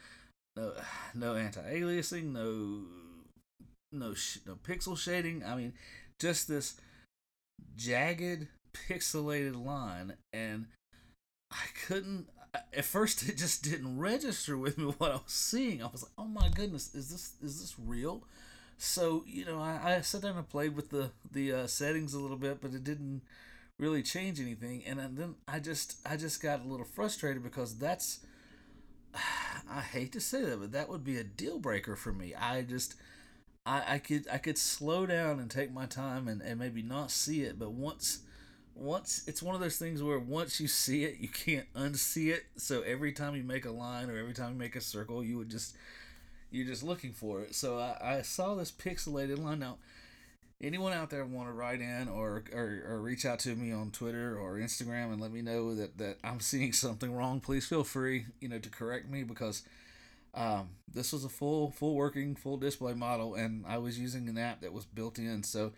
no 0.56 0.74
no 1.14 1.34
anti-aliasing, 1.34 2.32
no 2.32 2.84
no 3.90 4.14
sh- 4.14 4.38
no 4.46 4.54
pixel 4.54 4.96
shading. 4.96 5.42
I 5.44 5.56
mean, 5.56 5.72
just 6.20 6.46
this 6.46 6.80
jagged 7.76 8.48
pixelated 8.88 9.62
line 9.64 10.14
and 10.32 10.66
I 11.50 11.64
couldn't 11.86 12.28
at 12.54 12.84
first 12.84 13.28
it 13.28 13.36
just 13.36 13.62
didn't 13.62 13.98
register 13.98 14.56
with 14.56 14.78
me 14.78 14.84
what 14.98 15.10
I 15.10 15.14
was 15.14 15.22
seeing. 15.26 15.82
I 15.82 15.86
was 15.86 16.02
like, 16.02 16.12
"Oh 16.16 16.26
my 16.26 16.48
goodness, 16.48 16.94
is 16.94 17.10
this 17.10 17.32
is 17.42 17.60
this 17.60 17.74
real?" 17.78 18.22
So 18.78 19.24
you 19.26 19.44
know, 19.44 19.60
I, 19.60 19.96
I 19.96 20.00
sat 20.02 20.22
down 20.22 20.36
and 20.36 20.48
played 20.48 20.76
with 20.76 20.90
the 20.90 21.10
the 21.30 21.52
uh, 21.52 21.66
settings 21.66 22.14
a 22.14 22.20
little 22.20 22.36
bit, 22.36 22.60
but 22.60 22.74
it 22.74 22.84
didn't 22.84 23.22
really 23.78 24.02
change 24.02 24.40
anything. 24.40 24.82
And 24.84 25.16
then 25.16 25.34
I 25.48 25.58
just 25.58 25.96
I 26.06 26.16
just 26.16 26.42
got 26.42 26.64
a 26.64 26.68
little 26.68 26.86
frustrated 26.86 27.42
because 27.42 27.76
that's 27.78 28.20
I 29.14 29.80
hate 29.80 30.12
to 30.12 30.20
say 30.20 30.42
that, 30.42 30.60
but 30.60 30.72
that 30.72 30.88
would 30.88 31.04
be 31.04 31.18
a 31.18 31.24
deal 31.24 31.58
breaker 31.58 31.96
for 31.96 32.12
me. 32.12 32.34
I 32.34 32.62
just 32.62 32.94
I, 33.64 33.94
I 33.94 33.98
could 33.98 34.26
I 34.32 34.38
could 34.38 34.58
slow 34.58 35.06
down 35.06 35.38
and 35.38 35.50
take 35.50 35.72
my 35.72 35.86
time 35.86 36.28
and, 36.28 36.42
and 36.42 36.58
maybe 36.58 36.82
not 36.82 37.10
see 37.10 37.42
it, 37.42 37.58
but 37.58 37.72
once 37.72 38.20
once 38.74 39.22
it's 39.26 39.42
one 39.42 39.54
of 39.54 39.60
those 39.60 39.76
things 39.76 40.02
where 40.02 40.18
once 40.18 40.60
you 40.60 40.66
see 40.66 41.04
it, 41.04 41.18
you 41.18 41.28
can't 41.28 41.72
unsee 41.74 42.32
it. 42.32 42.44
So 42.56 42.82
every 42.82 43.12
time 43.12 43.36
you 43.36 43.44
make 43.44 43.66
a 43.66 43.70
line 43.70 44.10
or 44.10 44.16
every 44.16 44.32
time 44.32 44.52
you 44.52 44.58
make 44.58 44.76
a 44.76 44.80
circle, 44.80 45.22
you 45.22 45.38
would 45.38 45.50
just 45.50 45.76
you're 46.50 46.66
just 46.66 46.82
looking 46.82 47.12
for 47.12 47.40
it. 47.42 47.54
So 47.54 47.78
I, 47.78 48.18
I 48.18 48.22
saw 48.22 48.54
this 48.54 48.70
pixelated 48.70 49.42
line. 49.42 49.58
Now, 49.60 49.78
anyone 50.62 50.92
out 50.92 51.10
there 51.10 51.24
want 51.24 51.48
to 51.48 51.52
write 51.52 51.80
in 51.80 52.08
or, 52.08 52.44
or 52.52 52.82
or 52.88 53.00
reach 53.00 53.26
out 53.26 53.40
to 53.40 53.54
me 53.54 53.72
on 53.72 53.90
Twitter 53.90 54.38
or 54.38 54.54
Instagram 54.58 55.12
and 55.12 55.20
let 55.20 55.32
me 55.32 55.42
know 55.42 55.74
that 55.74 55.98
that 55.98 56.18
I'm 56.22 56.40
seeing 56.40 56.72
something 56.72 57.12
wrong, 57.12 57.40
please 57.40 57.66
feel 57.66 57.84
free 57.84 58.26
you 58.40 58.48
know 58.48 58.58
to 58.58 58.70
correct 58.70 59.08
me 59.10 59.24
because 59.24 59.62
um, 60.34 60.70
this 60.92 61.12
was 61.12 61.24
a 61.24 61.28
full, 61.28 61.70
full 61.70 61.94
working, 61.94 62.34
full 62.34 62.56
display 62.56 62.94
model, 62.94 63.34
and 63.34 63.64
I 63.66 63.78
was 63.78 63.98
using 63.98 64.28
an 64.28 64.38
app 64.38 64.60
that 64.62 64.72
was 64.72 64.84
built 64.84 65.18
in. 65.18 65.42
So 65.42 65.72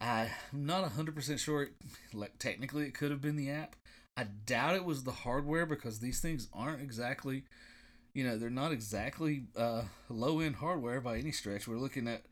I'm 0.00 0.28
not 0.52 0.88
100% 0.88 1.38
sure. 1.38 1.70
like 2.12 2.38
technically, 2.38 2.84
it 2.84 2.94
could 2.94 3.10
have 3.10 3.20
been 3.20 3.36
the 3.36 3.50
app. 3.50 3.76
I 4.16 4.24
doubt 4.24 4.74
it 4.74 4.84
was 4.84 5.04
the 5.04 5.12
hardware 5.12 5.66
because 5.66 6.00
these 6.00 6.20
things 6.20 6.48
aren't 6.52 6.82
exactly, 6.82 7.44
you 8.14 8.24
know, 8.24 8.36
they're 8.36 8.50
not 8.50 8.72
exactly 8.72 9.44
uh, 9.56 9.82
low 10.08 10.40
end 10.40 10.56
hardware 10.56 11.00
by 11.00 11.18
any 11.18 11.32
stretch. 11.32 11.68
We're 11.68 11.78
looking 11.78 12.08
at 12.08 12.22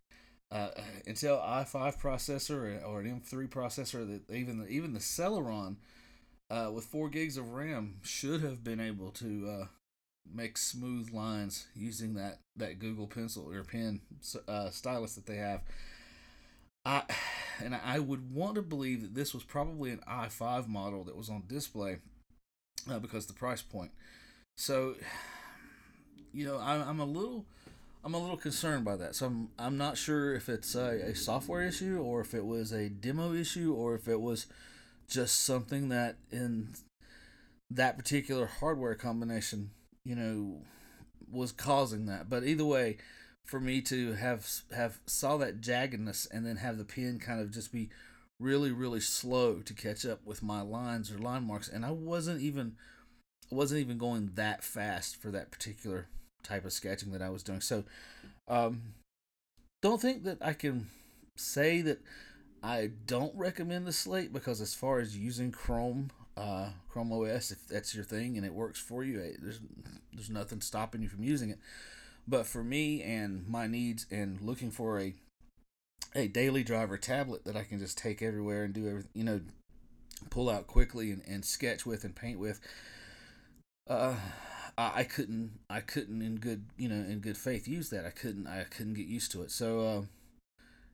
uh, 0.50 0.68
Intel 1.06 1.44
i5 1.44 2.00
processor 2.00 2.86
or 2.86 3.00
an 3.00 3.20
M3 3.20 3.48
processor 3.48 4.06
that 4.06 4.34
even 4.34 4.58
the, 4.58 4.68
even 4.68 4.92
the 4.92 5.00
Celeron 5.00 5.76
uh, 6.50 6.70
with 6.72 6.84
four 6.84 7.08
gigs 7.08 7.36
of 7.36 7.52
RAM 7.52 7.96
should 8.02 8.40
have 8.42 8.62
been 8.62 8.80
able 8.80 9.10
to 9.10 9.48
uh, 9.48 9.66
make 10.32 10.56
smooth 10.56 11.12
lines 11.12 11.66
using 11.74 12.14
that 12.14 12.38
that 12.56 12.78
Google 12.78 13.06
Pencil 13.06 13.50
or 13.52 13.64
pen 13.64 14.00
uh, 14.48 14.70
stylus 14.70 15.14
that 15.14 15.26
they 15.26 15.36
have. 15.36 15.62
I 16.84 17.02
and 17.62 17.74
I 17.74 17.98
would 17.98 18.32
want 18.32 18.54
to 18.56 18.62
believe 18.62 19.02
that 19.02 19.14
this 19.14 19.34
was 19.34 19.42
probably 19.42 19.90
an 19.90 20.00
i5 20.08 20.68
model 20.68 21.04
that 21.04 21.16
was 21.16 21.28
on 21.28 21.44
display 21.48 21.98
uh, 22.90 22.98
because 22.98 23.26
the 23.26 23.32
price 23.32 23.62
point. 23.62 23.90
So, 24.56 24.94
you 26.32 26.46
know, 26.46 26.58
I, 26.58 26.76
I'm 26.76 27.00
a 27.00 27.04
little. 27.04 27.44
I'm 28.06 28.14
a 28.14 28.18
little 28.18 28.36
concerned 28.36 28.84
by 28.84 28.96
that. 28.96 29.16
So 29.16 29.26
I'm 29.26 29.48
I'm 29.58 29.76
not 29.76 29.98
sure 29.98 30.34
if 30.34 30.48
it's 30.48 30.74
a, 30.74 31.10
a 31.10 31.14
software 31.14 31.66
issue 31.66 31.98
or 31.98 32.20
if 32.20 32.32
it 32.32 32.46
was 32.46 32.72
a 32.72 32.88
demo 32.88 33.34
issue 33.34 33.74
or 33.74 33.94
if 33.96 34.08
it 34.08 34.20
was 34.20 34.46
just 35.08 35.44
something 35.44 35.88
that 35.90 36.16
in 36.30 36.68
that 37.68 37.98
particular 37.98 38.46
hardware 38.46 38.94
combination 38.94 39.72
you 40.06 40.14
know, 40.14 40.62
was 41.28 41.50
causing 41.50 42.06
that. 42.06 42.30
But 42.30 42.44
either 42.44 42.64
way, 42.64 42.98
for 43.44 43.60
me 43.60 43.80
to 43.82 44.12
have 44.14 44.48
have 44.74 45.00
saw 45.06 45.36
that 45.38 45.60
jaggedness 45.60 46.28
and 46.30 46.46
then 46.46 46.56
have 46.56 46.78
the 46.78 46.84
pen 46.84 47.18
kind 47.18 47.40
of 47.40 47.50
just 47.50 47.72
be 47.72 47.90
really 48.38 48.70
really 48.70 49.00
slow 49.00 49.60
to 49.62 49.74
catch 49.74 50.06
up 50.06 50.20
with 50.24 50.42
my 50.42 50.60
lines 50.60 51.10
or 51.10 51.18
line 51.18 51.44
marks, 51.44 51.68
and 51.68 51.84
I 51.84 51.90
wasn't 51.90 52.40
even 52.40 52.76
wasn't 53.50 53.80
even 53.80 53.98
going 53.98 54.30
that 54.34 54.62
fast 54.62 55.16
for 55.16 55.32
that 55.32 55.50
particular 55.50 56.06
type 56.46 56.64
of 56.64 56.72
sketching 56.72 57.12
that 57.12 57.22
I 57.22 57.30
was 57.30 57.42
doing. 57.42 57.60
So, 57.60 57.84
um, 58.48 58.82
don't 59.82 60.00
think 60.00 60.24
that 60.24 60.38
I 60.40 60.52
can 60.52 60.88
say 61.36 61.82
that 61.82 62.00
I 62.62 62.90
don't 63.06 63.34
recommend 63.36 63.86
the 63.86 63.92
slate 63.92 64.32
because 64.32 64.60
as 64.60 64.74
far 64.74 64.98
as 64.98 65.16
using 65.16 65.52
Chrome 65.52 66.10
uh, 66.36 66.68
Chrome 66.88 67.12
OS 67.12 67.50
if 67.50 67.66
that's 67.66 67.94
your 67.94 68.04
thing 68.04 68.36
and 68.36 68.44
it 68.44 68.52
works 68.52 68.80
for 68.80 69.02
you. 69.02 69.20
Eh, 69.20 69.36
there's 69.40 69.60
there's 70.12 70.30
nothing 70.30 70.60
stopping 70.60 71.02
you 71.02 71.08
from 71.08 71.24
using 71.24 71.50
it. 71.50 71.58
But 72.28 72.46
for 72.46 72.64
me 72.64 73.02
and 73.02 73.46
my 73.48 73.66
needs 73.66 74.06
and 74.10 74.40
looking 74.40 74.70
for 74.70 75.00
a 75.00 75.14
a 76.14 76.28
daily 76.28 76.64
driver 76.64 76.96
tablet 76.96 77.44
that 77.44 77.56
I 77.56 77.62
can 77.62 77.78
just 77.78 77.98
take 77.98 78.22
everywhere 78.22 78.64
and 78.64 78.72
do 78.72 78.88
everything, 78.88 79.10
you 79.14 79.24
know, 79.24 79.40
pull 80.30 80.48
out 80.48 80.66
quickly 80.66 81.10
and, 81.10 81.22
and 81.26 81.44
sketch 81.44 81.84
with 81.84 82.04
and 82.04 82.14
paint 82.14 82.38
with. 82.38 82.60
Uh, 83.88 84.14
I, 84.78 85.04
couldn't 85.04 85.52
I 85.70 85.80
couldn't 85.80 86.20
in 86.20 86.36
good 86.36 86.66
you 86.76 86.88
know 86.88 86.96
in 86.96 87.20
good 87.20 87.38
faith 87.38 87.66
use 87.66 87.90
that. 87.90 88.04
I 88.04 88.10
couldn't 88.10 88.46
I 88.46 88.64
couldn't 88.64 88.94
get 88.94 89.06
used 89.06 89.32
to 89.32 89.42
it. 89.42 89.50
So. 89.50 89.80
Uh, 89.80 90.02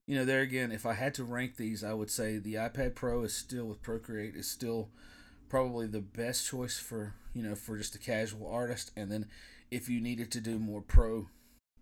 you 0.08 0.16
know, 0.16 0.24
there 0.24 0.40
again, 0.40 0.72
if 0.72 0.84
I 0.84 0.94
had 0.94 1.14
to 1.14 1.24
rank 1.24 1.56
these, 1.56 1.84
I 1.84 1.92
would 1.92 2.10
say 2.10 2.36
the 2.36 2.54
iPad 2.54 2.96
Pro 2.96 3.22
is 3.22 3.32
still 3.32 3.66
with 3.66 3.82
Procreate 3.82 4.34
is 4.34 4.50
still 4.50 4.88
probably 5.52 5.86
the 5.86 6.00
best 6.00 6.46
choice 6.46 6.78
for 6.78 7.12
you 7.34 7.42
know 7.42 7.54
for 7.54 7.76
just 7.76 7.94
a 7.94 7.98
casual 7.98 8.50
artist 8.50 8.90
and 8.96 9.12
then 9.12 9.26
if 9.70 9.86
you 9.86 10.00
needed 10.00 10.30
to 10.30 10.40
do 10.40 10.58
more 10.58 10.80
pro 10.80 11.28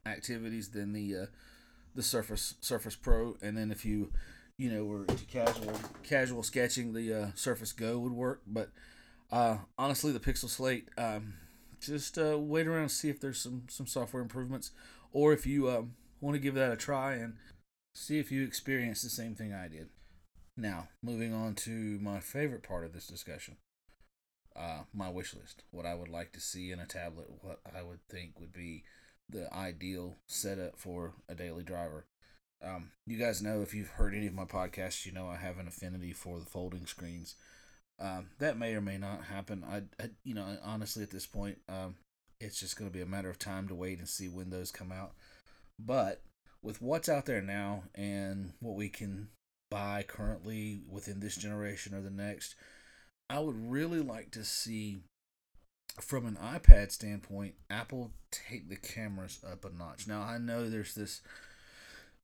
activities 0.05 0.71
then 0.71 0.93
the 0.93 1.15
uh, 1.15 1.27
the 1.95 2.03
surface 2.03 2.57
surface 2.61 2.97
pro 2.97 3.37
and 3.41 3.57
then 3.57 3.71
if 3.71 3.85
you 3.85 4.11
you 4.59 4.69
know 4.69 4.83
were 4.85 5.05
into 5.05 5.25
casual 5.27 5.73
casual 6.03 6.43
sketching 6.43 6.93
the 6.93 7.15
uh, 7.15 7.27
surface 7.37 7.73
go 7.73 7.97
would 7.97 8.11
work 8.11 8.43
but 8.45 8.71
uh, 9.31 9.59
honestly 9.79 10.11
the 10.11 10.19
pixel 10.19 10.49
slate 10.49 10.89
um, 10.99 11.35
just 11.81 12.19
uh, 12.19 12.39
wait 12.39 12.67
around 12.67 12.83
and 12.83 12.91
see 12.91 13.09
if 13.09 13.21
there's 13.21 13.41
some 13.41 13.65
some 13.69 13.87
software 13.87 14.23
improvements 14.23 14.71
or 15.13 15.33
if 15.33 15.47
you 15.47 15.69
um, 15.71 15.95
want 16.21 16.35
to 16.35 16.41
give 16.41 16.55
that 16.55 16.73
a 16.73 16.77
try 16.77 17.15
and 17.15 17.35
see 17.95 18.19
if 18.19 18.31
you 18.31 18.45
experience 18.45 19.03
the 19.03 19.11
same 19.11 19.35
thing 19.35 19.53
I 19.53 19.69
did. 19.69 19.89
Now, 20.57 20.89
moving 21.03 21.33
on 21.33 21.55
to 21.57 21.71
my 21.71 22.21
favorite 22.21 22.63
part 22.63 22.85
of 22.85 22.93
this 22.93 23.07
discussion 23.07 23.57
uh, 24.57 24.83
my 24.93 25.09
wish 25.09 25.35
list. 25.35 25.63
What 25.71 25.87
I 25.87 25.95
would 25.95 26.09
like 26.09 26.33
to 26.33 26.41
see 26.41 26.71
in 26.71 26.81
a 26.81 26.87
tablet, 26.87 27.29
what 27.41 27.61
I 27.77 27.83
would 27.83 28.01
think 28.09 28.39
would 28.39 28.53
be 28.53 28.85
the 29.29 29.53
ideal 29.55 30.17
setup 30.27 30.79
for 30.79 31.15
a 31.29 31.35
daily 31.35 31.63
driver. 31.63 32.07
Um, 32.63 32.91
you 33.07 33.17
guys 33.17 33.41
know 33.41 33.63
if 33.63 33.75
you've 33.75 33.89
heard 33.91 34.15
any 34.15 34.27
of 34.27 34.35
my 34.35 34.45
podcasts, 34.45 35.07
you 35.07 35.13
know 35.13 35.29
I 35.29 35.37
have 35.37 35.59
an 35.59 35.69
affinity 35.69 36.13
for 36.13 36.39
the 36.39 36.47
folding 36.47 36.87
screens. 36.87 37.37
Um, 38.01 38.31
that 38.39 38.59
may 38.59 38.75
or 38.75 38.81
may 38.81 38.97
not 38.97 39.25
happen. 39.25 39.63
I, 39.69 39.83
I 40.03 40.11
you 40.25 40.35
know, 40.35 40.47
honestly, 40.65 41.03
at 41.03 41.11
this 41.11 41.27
point, 41.27 41.59
um, 41.69 41.97
it's 42.41 42.59
just 42.59 42.77
going 42.77 42.91
to 42.91 42.97
be 42.97 43.03
a 43.03 43.07
matter 43.07 43.29
of 43.29 43.39
time 43.39 43.69
to 43.69 43.75
wait 43.75 43.99
and 43.99 44.09
see 44.09 44.29
when 44.29 44.49
those 44.49 44.73
come 44.73 44.91
out. 44.91 45.13
But 45.79 46.23
with 46.63 46.81
what's 46.81 47.09
out 47.09 47.27
there 47.27 47.43
now 47.43 47.85
and 47.95 48.53
what 48.61 48.75
we 48.75 48.89
can 48.89 49.29
buy 49.71 50.05
currently 50.07 50.81
within 50.91 51.21
this 51.21 51.37
generation 51.37 51.95
or 51.95 52.01
the 52.01 52.11
next, 52.11 52.55
I 53.29 53.39
would 53.41 53.71
really 53.71 54.01
like 54.01 54.31
to 54.33 54.45
see, 54.45 55.03
from 56.01 56.27
an 56.27 56.39
iPad 56.43 56.91
standpoint, 56.91 57.55
Apple 57.69 58.13
take 58.31 58.69
the 58.69 58.77
cameras 58.77 59.41
up 59.47 59.65
a 59.65 59.71
notch. 59.77 60.09
Now, 60.09 60.23
I 60.23 60.39
know 60.39 60.69
there's 60.69 60.95
this 60.95 61.21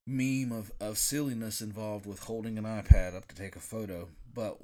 meme 0.06 0.52
of, 0.52 0.72
of 0.80 0.98
silliness 0.98 1.60
involved 1.60 2.06
with 2.06 2.24
holding 2.24 2.56
an 2.58 2.64
iPad 2.64 3.14
up 3.14 3.28
to 3.28 3.34
take 3.34 3.56
a 3.56 3.60
photo, 3.60 4.08
but 4.32 4.58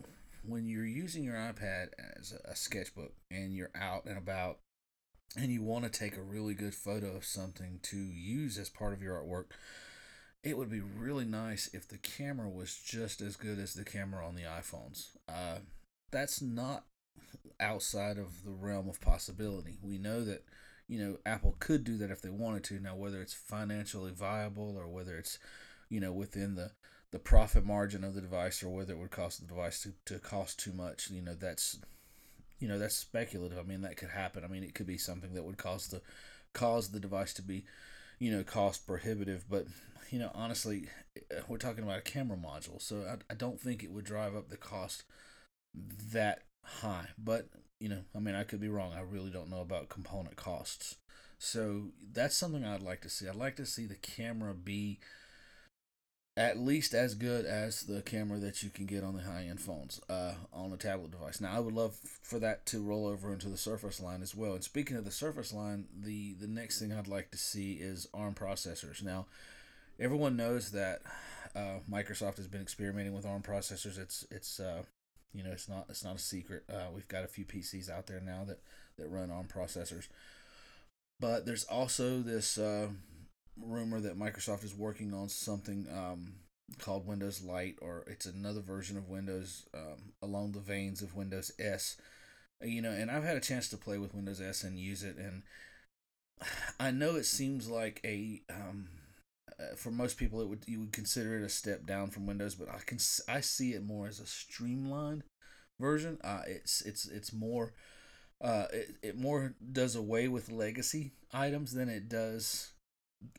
when 0.45 0.67
you're 0.67 0.85
using 0.85 1.25
your 1.25 1.35
iPad 1.35 1.89
as 2.19 2.35
a 2.45 2.57
sketchbook 2.57 3.13
and 3.31 3.55
you're 3.55 3.71
out 3.75 4.05
and 4.07 4.19
about 4.19 4.59
and 5.37 5.51
you 5.51 5.63
want 5.63 5.85
to 5.85 5.91
take 5.91 6.17
a 6.17 6.23
really 6.23 6.55
good 6.55 6.75
photo 6.75 7.17
of 7.17 7.25
something 7.25 7.81
to 7.83 7.97
use 7.97 8.59
as 8.59 8.69
part 8.69 8.93
of 8.93 9.03
your 9.03 9.17
artwork, 9.17 9.47
it 10.45 10.59
would 10.59 10.71
be 10.71 10.81
really 10.81 11.25
nice 11.25 11.71
if 11.73 11.89
the 11.89 11.99
camera 11.99 12.49
was 12.49 12.77
just 12.77 13.21
as 13.21 13.37
good 13.37 13.59
as 13.59 13.75
the 13.75 13.85
camera 13.85 14.27
on 14.27 14.35
the 14.35 14.43
iPhones. 14.43 15.17
Uh, 15.29 15.59
that's 16.11 16.43
not 16.43 16.85
outside 17.61 18.19
of 18.19 18.45
the 18.45 18.51
realm 18.51 18.89
of 18.89 19.01
possibility. 19.01 19.79
We 19.81 19.99
know 19.99 20.25
that, 20.25 20.45
you 20.89 20.99
know, 20.99 21.19
Apple 21.25 21.57
could 21.61 21.85
do 21.85 21.97
that 21.99 22.11
if 22.11 22.21
they 22.21 22.29
wanted 22.29 22.65
to. 22.65 22.81
Now, 22.81 22.97
whether 22.97 23.23
it's 23.23 23.35
financially 23.35 24.11
viable 24.11 24.77
or 24.77 24.89
whether 24.89 25.17
it's, 25.17 25.39
you 25.89 26.01
know, 26.01 26.13
within 26.13 26.57
the 26.57 26.73
the 27.13 27.19
profit 27.19 27.65
margin 27.65 28.03
of 28.05 28.15
the 28.15 28.21
device 28.21 28.63
or 28.63 28.71
whether 28.71 28.95
it 28.95 28.99
would 28.99 29.11
cost 29.11 29.41
the 29.41 29.47
device 29.47 29.83
to, 29.83 29.93
to 30.07 30.19
cost 30.19 30.59
too 30.59 30.73
much, 30.73 31.11
you 31.11 31.23
know, 31.23 31.35
that's 31.35 31.79
you 32.59 32.69
know 32.69 32.79
that's 32.79 32.95
speculative. 32.95 33.59
I 33.59 33.63
mean, 33.63 33.83
that 33.83 33.97
could 33.97 34.11
happen. 34.11 34.45
I 34.45 34.49
mean, 34.49 34.63
it 34.63 34.75
could 34.75 34.87
be 34.87 34.99
something 34.99 35.35
that 35.35 35.45
would 35.45 35.59
cause 35.59 35.89
the 35.89 36.01
cause 36.53 36.91
the 36.91 37.01
device 37.01 37.35
to 37.35 37.43
be, 37.43 37.65
you 38.19 38.31
know, 38.31 38.43
cost 38.43 38.87
prohibitive. 38.87 39.45
But 39.49 39.67
you 40.11 40.19
know, 40.19 40.31
honestly, 40.35 40.89
eh, 41.17 41.41
we're 41.49 41.59
talking 41.59 41.85
about 41.85 41.99
a 41.99 42.03
camera 42.03 42.37
module, 42.37 42.81
so 42.81 43.05
I, 43.09 43.33
I 43.33 43.35
don't 43.35 43.61
think 43.61 43.83
it 43.83 43.91
would 43.91 44.05
drive 44.05 44.35
up 44.35 44.49
the 44.49 44.57
cost 44.57 45.05
that 46.13 46.45
high. 46.65 47.09
But 47.19 47.49
you 47.79 47.89
know, 47.89 48.03
I 48.15 48.21
mean, 48.21 48.37
I 48.37 48.45
could 48.45 48.61
be 48.61 48.69
wrong. 48.69 48.93
I 48.97 49.01
really 49.01 49.31
don't 49.31 49.51
know 49.51 49.61
about 49.61 49.89
component 49.89 50.37
costs. 50.37 50.97
So 51.39 51.89
that's 52.13 52.37
something 52.37 52.65
I'd 52.65 52.81
like 52.81 53.01
to 53.01 53.09
see. 53.09 53.27
I'd 53.29 53.35
like 53.35 53.57
to 53.57 53.67
see 53.67 53.87
the 53.87 53.97
camera 53.97 54.55
be 54.55 55.01
at 56.37 56.59
least 56.59 56.95
as 56.95 57.15
good 57.15 57.45
as 57.45 57.83
the 57.83 58.01
camera 58.01 58.39
that 58.39 58.63
you 58.63 58.71
can 58.71 58.87
get 58.87 59.05
on 59.05 59.15
the 59.15 59.23
high 59.23 59.47
end 59.49 59.61
phones 59.61 60.01
uh, 60.09 60.33
on 60.53 60.73
a 60.73 60.79
tablet 60.79 61.11
device. 61.11 61.41
Now, 61.41 61.53
I 61.55 61.61
would 61.61 61.75
love 61.75 61.97
for 62.23 62.39
that 62.39 62.65
to 62.67 62.83
roll 62.83 63.07
over 63.07 63.33
into 63.33 63.49
the 63.49 63.59
Surface 63.59 64.01
line 64.01 64.23
as 64.23 64.35
well. 64.35 64.55
And 64.55 64.65
speaking 64.65 64.97
of 64.97 65.05
the 65.05 65.11
Surface 65.11 65.53
line, 65.53 65.87
the 65.95 66.35
the 66.35 66.47
next 66.47 66.79
thing 66.79 66.93
I'd 66.93 67.09
like 67.09 67.31
to 67.33 67.39
see 67.39 67.75
is 67.75 68.09
ARM 68.15 68.35
processors. 68.35 69.03
Now, 69.03 69.27
everyone 70.01 70.37
knows 70.37 70.71
that 70.71 71.03
uh, 71.55 71.81
Microsoft 71.91 72.39
has 72.39 72.49
been 72.49 72.63
experimenting 72.63 73.15
with 73.15 73.27
ARM 73.27 73.43
processors. 73.43 73.99
It's 73.99 74.27
it's 74.31 74.59
uh, 74.59 74.85
you 75.35 75.45
know 75.45 75.51
it's 75.51 75.69
not 75.69 75.87
it's 75.91 76.05
not 76.05 76.17
a 76.17 76.21
secret. 76.21 76.65
Uh, 76.73 76.87
we've 76.95 77.09
got 77.09 77.25
a 77.25 77.29
few 77.29 77.45
PCs 77.45 77.91
out 77.91 78.07
there 78.07 78.21
now 78.21 78.45
that 78.45 78.61
that 78.97 79.09
run 79.09 79.31
ARM 79.31 79.49
processors. 79.49 80.09
But 81.21 81.45
there's 81.45 81.65
also 81.65 82.21
this 82.21 82.57
uh, 82.57 82.89
rumor 83.61 84.01
that 84.01 84.19
Microsoft 84.19 84.65
is 84.65 84.75
working 84.75 85.13
on 85.15 85.29
something 85.29 85.87
um, 85.93 86.35
called 86.79 87.07
Windows 87.07 87.43
Lite, 87.43 87.79
or 87.81 88.05
it's 88.07 88.27
another 88.27 88.61
version 88.61 88.97
of 88.97 89.09
Windows 89.09 89.67
um, 89.75 90.13
along 90.23 90.53
the 90.53 90.61
veins 90.61 91.03
of 91.03 91.17
Windows 91.17 91.53
S. 91.59 91.97
You 92.63 92.81
know, 92.81 92.91
and 92.91 93.11
I've 93.11 93.25
had 93.25 93.37
a 93.37 93.41
chance 93.41 93.69
to 93.71 93.77
play 93.77 93.99
with 93.99 94.15
Windows 94.15 94.41
S 94.41 94.63
and 94.63 94.79
use 94.79 95.03
it, 95.03 95.17
and 95.17 95.43
I 96.81 96.91
know 96.91 97.17
it 97.17 97.27
seems 97.27 97.69
like 97.69 98.01
a 98.05 98.43
um, 98.51 98.89
uh, 99.61 99.77
for 99.77 99.91
most 99.91 100.17
people 100.17 100.41
it 100.41 100.49
would 100.49 100.65
you 100.67 100.81
would 100.81 100.93
consider 100.93 101.39
it 101.39 101.45
a 101.45 101.49
step 101.49 101.87
down 101.87 102.09
from 102.09 102.27
Windows, 102.27 102.55
but 102.55 102.69
I 102.69 102.79
can 102.85 102.99
I 103.29 103.41
see 103.41 103.73
it 103.73 103.85
more 103.85 104.07
as 104.07 104.21
a 104.21 104.27
streamlined 104.27 105.25
version. 105.81 106.19
Uh, 106.23 106.43
it's 106.47 106.83
it's 106.83 107.07
it's 107.07 107.33
more. 107.33 107.75
Uh, 108.41 108.67
it, 108.73 108.97
it 109.03 109.17
more 109.17 109.55
does 109.71 109.95
away 109.95 110.27
with 110.27 110.51
legacy 110.51 111.13
items 111.33 111.73
than 111.73 111.89
it 111.89 112.09
does 112.09 112.73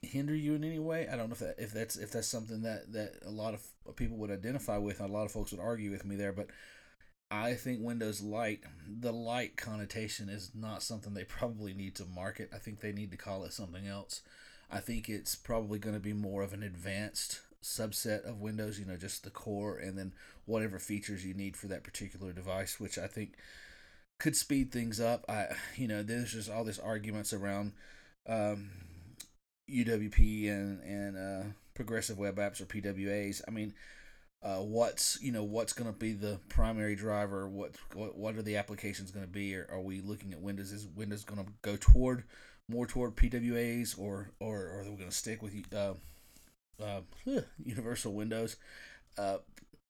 hinder 0.01 0.35
you 0.35 0.55
in 0.55 0.63
any 0.63 0.79
way. 0.79 1.07
I 1.07 1.15
don't 1.15 1.29
know 1.29 1.33
if 1.33 1.39
that 1.39 1.55
if 1.57 1.71
that's 1.71 1.95
if 1.95 2.11
that's 2.11 2.27
something 2.27 2.61
that 2.63 2.91
that 2.93 3.19
a 3.25 3.31
lot 3.31 3.53
of 3.53 3.95
people 3.95 4.17
would 4.17 4.31
identify 4.31 4.77
with. 4.77 4.99
A 4.99 5.07
lot 5.07 5.25
of 5.25 5.31
folks 5.31 5.51
would 5.51 5.61
argue 5.61 5.91
with 5.91 6.05
me 6.05 6.15
there, 6.15 6.33
but 6.33 6.47
I 7.31 7.55
think 7.55 7.79
Windows 7.81 8.21
Lite, 8.21 8.63
the 8.87 9.11
light 9.11 9.57
connotation 9.57 10.29
is 10.29 10.51
not 10.53 10.83
something 10.83 11.13
they 11.13 11.23
probably 11.23 11.73
need 11.73 11.95
to 11.95 12.05
market. 12.05 12.49
I 12.53 12.57
think 12.57 12.79
they 12.79 12.91
need 12.91 13.11
to 13.11 13.17
call 13.17 13.43
it 13.43 13.53
something 13.53 13.87
else. 13.87 14.21
I 14.69 14.79
think 14.79 15.09
it's 15.09 15.35
probably 15.35 15.79
going 15.79 15.95
to 15.95 15.99
be 15.99 16.13
more 16.13 16.41
of 16.41 16.53
an 16.53 16.63
advanced 16.63 17.41
subset 17.63 18.27
of 18.27 18.41
Windows, 18.41 18.79
you 18.79 18.85
know, 18.85 18.97
just 18.97 19.23
the 19.23 19.29
core 19.29 19.77
and 19.77 19.97
then 19.97 20.13
whatever 20.45 20.79
features 20.79 21.25
you 21.25 21.33
need 21.33 21.55
for 21.55 21.67
that 21.67 21.83
particular 21.83 22.33
device, 22.33 22.79
which 22.79 22.97
I 22.97 23.07
think 23.07 23.35
could 24.19 24.35
speed 24.35 24.71
things 24.71 24.99
up. 24.99 25.25
I, 25.29 25.47
you 25.75 25.87
know, 25.87 26.03
there's 26.03 26.33
just 26.33 26.51
all 26.51 26.63
this 26.63 26.79
arguments 26.79 27.33
around 27.33 27.73
um, 28.27 28.69
UWP 29.69 30.49
and 30.49 30.81
and 30.81 31.17
uh, 31.17 31.43
progressive 31.73 32.17
web 32.17 32.37
apps 32.37 32.61
or 32.61 32.65
PWAs. 32.65 33.41
I 33.47 33.51
mean, 33.51 33.73
uh, 34.41 34.57
what's 34.57 35.21
you 35.21 35.31
know 35.31 35.43
what's 35.43 35.73
going 35.73 35.91
to 35.91 35.97
be 35.97 36.13
the 36.13 36.39
primary 36.49 36.95
driver? 36.95 37.47
What 37.47 37.75
what 37.93 38.17
what 38.17 38.35
are 38.35 38.41
the 38.41 38.57
applications 38.57 39.11
going 39.11 39.25
to 39.25 39.31
be? 39.31 39.55
Or 39.55 39.67
are 39.71 39.81
we 39.81 40.01
looking 40.01 40.33
at 40.33 40.41
Windows? 40.41 40.71
Is 40.71 40.87
Windows 40.95 41.23
going 41.23 41.43
to 41.43 41.51
go 41.61 41.77
toward 41.79 42.23
more 42.69 42.85
toward 42.85 43.15
PWAs, 43.15 43.97
or 43.97 44.31
or, 44.39 44.59
or 44.59 44.79
are 44.81 44.83
we 44.83 44.97
going 44.97 45.09
to 45.09 45.15
stick 45.15 45.41
with 45.41 45.53
uh, 45.73 45.93
uh, 46.83 47.01
Universal 47.63 48.13
Windows? 48.13 48.57
Uh, 49.17 49.37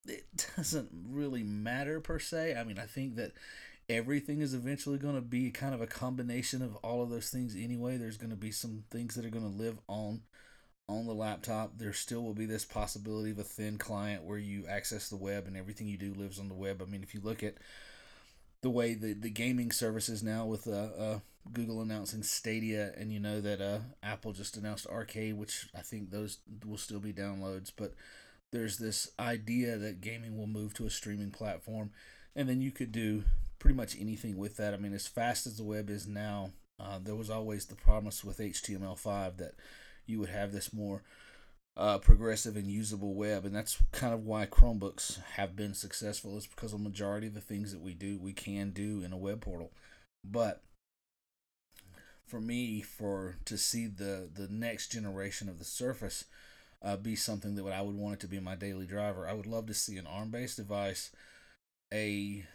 it 0.06 0.26
doesn't 0.58 0.90
really 1.10 1.44
matter 1.44 2.00
per 2.00 2.20
se. 2.20 2.56
I 2.56 2.64
mean, 2.64 2.78
I 2.78 2.86
think 2.86 3.16
that 3.16 3.32
everything 3.90 4.42
is 4.42 4.54
eventually 4.54 4.98
going 4.98 5.16
to 5.16 5.22
be 5.22 5.52
kind 5.52 5.74
of 5.74 5.82
a 5.82 5.88
combination 5.88 6.62
of 6.62 6.76
all 6.78 7.04
of 7.04 7.10
those 7.10 7.30
things 7.30 7.56
anyway. 7.56 7.98
There's 7.98 8.18
going 8.18 8.30
to 8.30 8.36
be 8.36 8.52
some 8.52 8.84
things 8.90 9.16
that 9.16 9.26
are 9.26 9.30
going 9.30 9.50
to 9.50 9.64
live 9.64 9.80
on 9.88 10.22
on 10.88 11.06
the 11.06 11.14
laptop. 11.14 11.78
There 11.78 11.94
still 11.94 12.24
will 12.24 12.34
be 12.34 12.46
this 12.46 12.66
possibility 12.66 13.32
of 13.32 13.40
a 13.40 13.44
thin 13.44 13.78
client 13.78 14.24
where 14.24 14.38
you 14.38 14.66
access 14.68 15.10
the 15.10 15.16
web 15.18 15.48
and 15.48 15.58
everything 15.58 15.88
you 15.88 15.98
do 15.98 16.14
lives 16.14 16.40
on 16.40 16.50
the 16.50 16.56
web. 16.56 16.82
I 16.82 16.90
mean, 16.90 17.04
if 17.04 17.14
you 17.14 17.22
look 17.22 17.44
at 17.44 17.56
the 18.62 18.70
way 18.70 18.94
the, 18.94 19.14
the 19.14 19.30
gaming 19.30 19.72
services 19.72 20.24
now 20.24 20.46
with 20.46 20.68
uh, 20.68 20.90
uh, 20.98 21.20
Google 21.52 21.82
announcing 21.82 22.24
Stadia, 22.24 22.94
and 22.98 23.12
you 23.12 23.20
know 23.20 23.42
that 23.42 23.62
uh, 23.62 23.80
Apple 24.02 24.32
just 24.32 24.58
announced 24.58 24.88
Arcade, 24.88 25.38
which 25.38 25.68
I 25.76 25.82
think 25.82 26.10
those 26.10 26.40
will 26.66 26.78
still 26.78 27.00
be 27.00 27.14
downloads, 27.14 27.72
but 27.76 27.94
there's 28.52 28.78
this 28.78 29.12
idea 29.20 29.78
that 29.78 30.00
gaming 30.00 30.38
will 30.38 30.48
move 30.48 30.74
to 30.76 30.86
a 30.86 30.90
streaming 30.90 31.32
platform, 31.32 31.92
and 32.36 32.48
then 32.48 32.62
you 32.62 32.72
could 32.72 32.92
do 32.92 33.24
pretty 33.64 33.78
much 33.78 33.96
anything 33.98 34.36
with 34.38 34.58
that. 34.58 34.74
I 34.74 34.78
mean, 34.78 34.94
as 34.94 35.08
fast 35.08 35.48
as 35.48 35.56
the 35.56 35.64
web 35.64 35.90
is 35.90 36.06
now, 36.06 36.50
uh, 36.82 37.00
there 37.02 37.16
was 37.16 37.30
always 37.30 37.66
the 37.66 37.76
promise 37.76 38.22
with 38.22 38.40
HTML5 38.40 39.38
that 39.38 39.54
you 40.06 40.20
would 40.20 40.28
have 40.28 40.52
this 40.52 40.74
more 40.74 41.02
uh, 41.78 41.98
progressive 42.00 42.58
and 42.58 42.68
usable 42.68 43.14
web, 43.14 43.46
and 43.46 43.56
that's 43.56 43.82
kind 43.94 44.14
of 44.14 44.26
why 44.26 44.46
Chromebooks 44.46 45.24
have 45.36 45.56
been 45.56 45.74
successful. 45.74 46.36
Is 46.36 46.46
because 46.46 46.74
a 46.74 46.78
majority 46.78 47.28
of 47.28 47.36
the 47.36 47.40
things 47.40 47.72
that 47.72 47.80
we 47.80 47.94
do, 47.94 48.20
we 48.20 48.34
can 48.34 48.72
do 48.72 49.02
in 49.02 49.14
a 49.14 49.18
web 49.18 49.40
portal. 49.40 49.72
But 50.26 50.62
for 52.28 52.42
me, 52.42 52.82
for 52.82 53.38
to 53.46 53.58
see 53.58 53.88
the 53.88 54.30
the 54.32 54.50
next 54.50 54.92
generation 54.92 55.48
of 55.48 55.58
the 55.58 55.64
Surface 55.64 56.26
uh, 56.82 56.98
be 56.98 57.16
something 57.16 57.56
that 57.56 57.72
I 57.72 57.82
would 57.82 57.96
want 57.96 58.16
it 58.16 58.20
to 58.20 58.28
be 58.28 58.42
my 58.42 58.56
daily 58.56 58.86
driver, 58.86 59.26
I 59.26 59.32
would 59.32 59.48
love 59.48 59.68
to 59.68 59.74
see 59.74 59.96
an 59.96 60.06
ARM-based 60.06 60.58
device, 60.58 61.12
a 61.94 62.46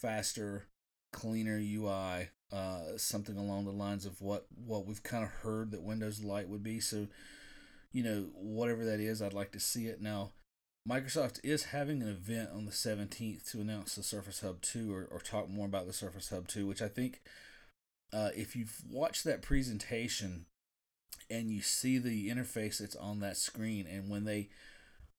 faster, 0.00 0.66
cleaner 1.12 1.58
UI, 1.58 2.28
uh, 2.52 2.96
something 2.96 3.36
along 3.36 3.64
the 3.64 3.72
lines 3.72 4.06
of 4.06 4.20
what 4.20 4.46
what 4.54 4.86
we've 4.86 5.02
kind 5.02 5.24
of 5.24 5.30
heard 5.30 5.70
that 5.70 5.82
Windows 5.82 6.22
Lite 6.22 6.48
would 6.48 6.62
be. 6.62 6.80
So, 6.80 7.08
you 7.92 8.02
know, 8.02 8.26
whatever 8.34 8.84
that 8.84 9.00
is, 9.00 9.20
I'd 9.20 9.32
like 9.32 9.52
to 9.52 9.60
see 9.60 9.86
it 9.86 10.00
now. 10.00 10.30
Microsoft 10.88 11.40
is 11.42 11.64
having 11.64 12.00
an 12.00 12.08
event 12.08 12.50
on 12.54 12.64
the 12.64 12.70
17th 12.70 13.50
to 13.50 13.60
announce 13.60 13.96
the 13.96 14.04
Surface 14.04 14.40
Hub 14.40 14.60
2 14.62 14.94
or, 14.94 15.08
or 15.10 15.18
talk 15.18 15.50
more 15.50 15.66
about 15.66 15.88
the 15.88 15.92
Surface 15.92 16.28
Hub 16.28 16.46
2, 16.46 16.64
which 16.64 16.80
I 16.80 16.86
think 16.86 17.22
uh, 18.12 18.28
if 18.36 18.54
you've 18.54 18.82
watched 18.88 19.24
that 19.24 19.42
presentation, 19.42 20.46
and 21.30 21.50
you 21.50 21.60
see 21.60 21.98
the 21.98 22.30
interface 22.30 22.78
that's 22.78 22.96
on 22.96 23.20
that 23.20 23.36
screen. 23.36 23.86
And 23.86 24.08
when 24.08 24.24
they, 24.24 24.48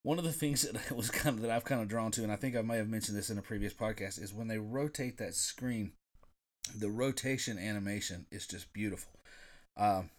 one 0.02 0.18
of 0.18 0.24
the 0.24 0.32
things 0.32 0.62
that 0.72 0.96
was 0.96 1.10
kind 1.10 1.36
of 1.36 1.42
that 1.42 1.50
I've 1.50 1.64
kind 1.64 1.80
of 1.80 1.88
drawn 1.88 2.10
to, 2.12 2.22
and 2.22 2.32
I 2.32 2.36
think 2.36 2.56
I 2.56 2.62
may 2.62 2.76
have 2.76 2.88
mentioned 2.88 3.16
this 3.16 3.30
in 3.30 3.38
a 3.38 3.42
previous 3.42 3.74
podcast, 3.74 4.22
is 4.22 4.32
when 4.32 4.48
they 4.48 4.58
rotate 4.58 5.18
that 5.18 5.34
screen, 5.34 5.92
the 6.76 6.90
rotation 6.90 7.58
animation 7.58 8.26
is 8.30 8.46
just 8.46 8.72
beautiful. 8.72 9.12
Um, 9.76 10.10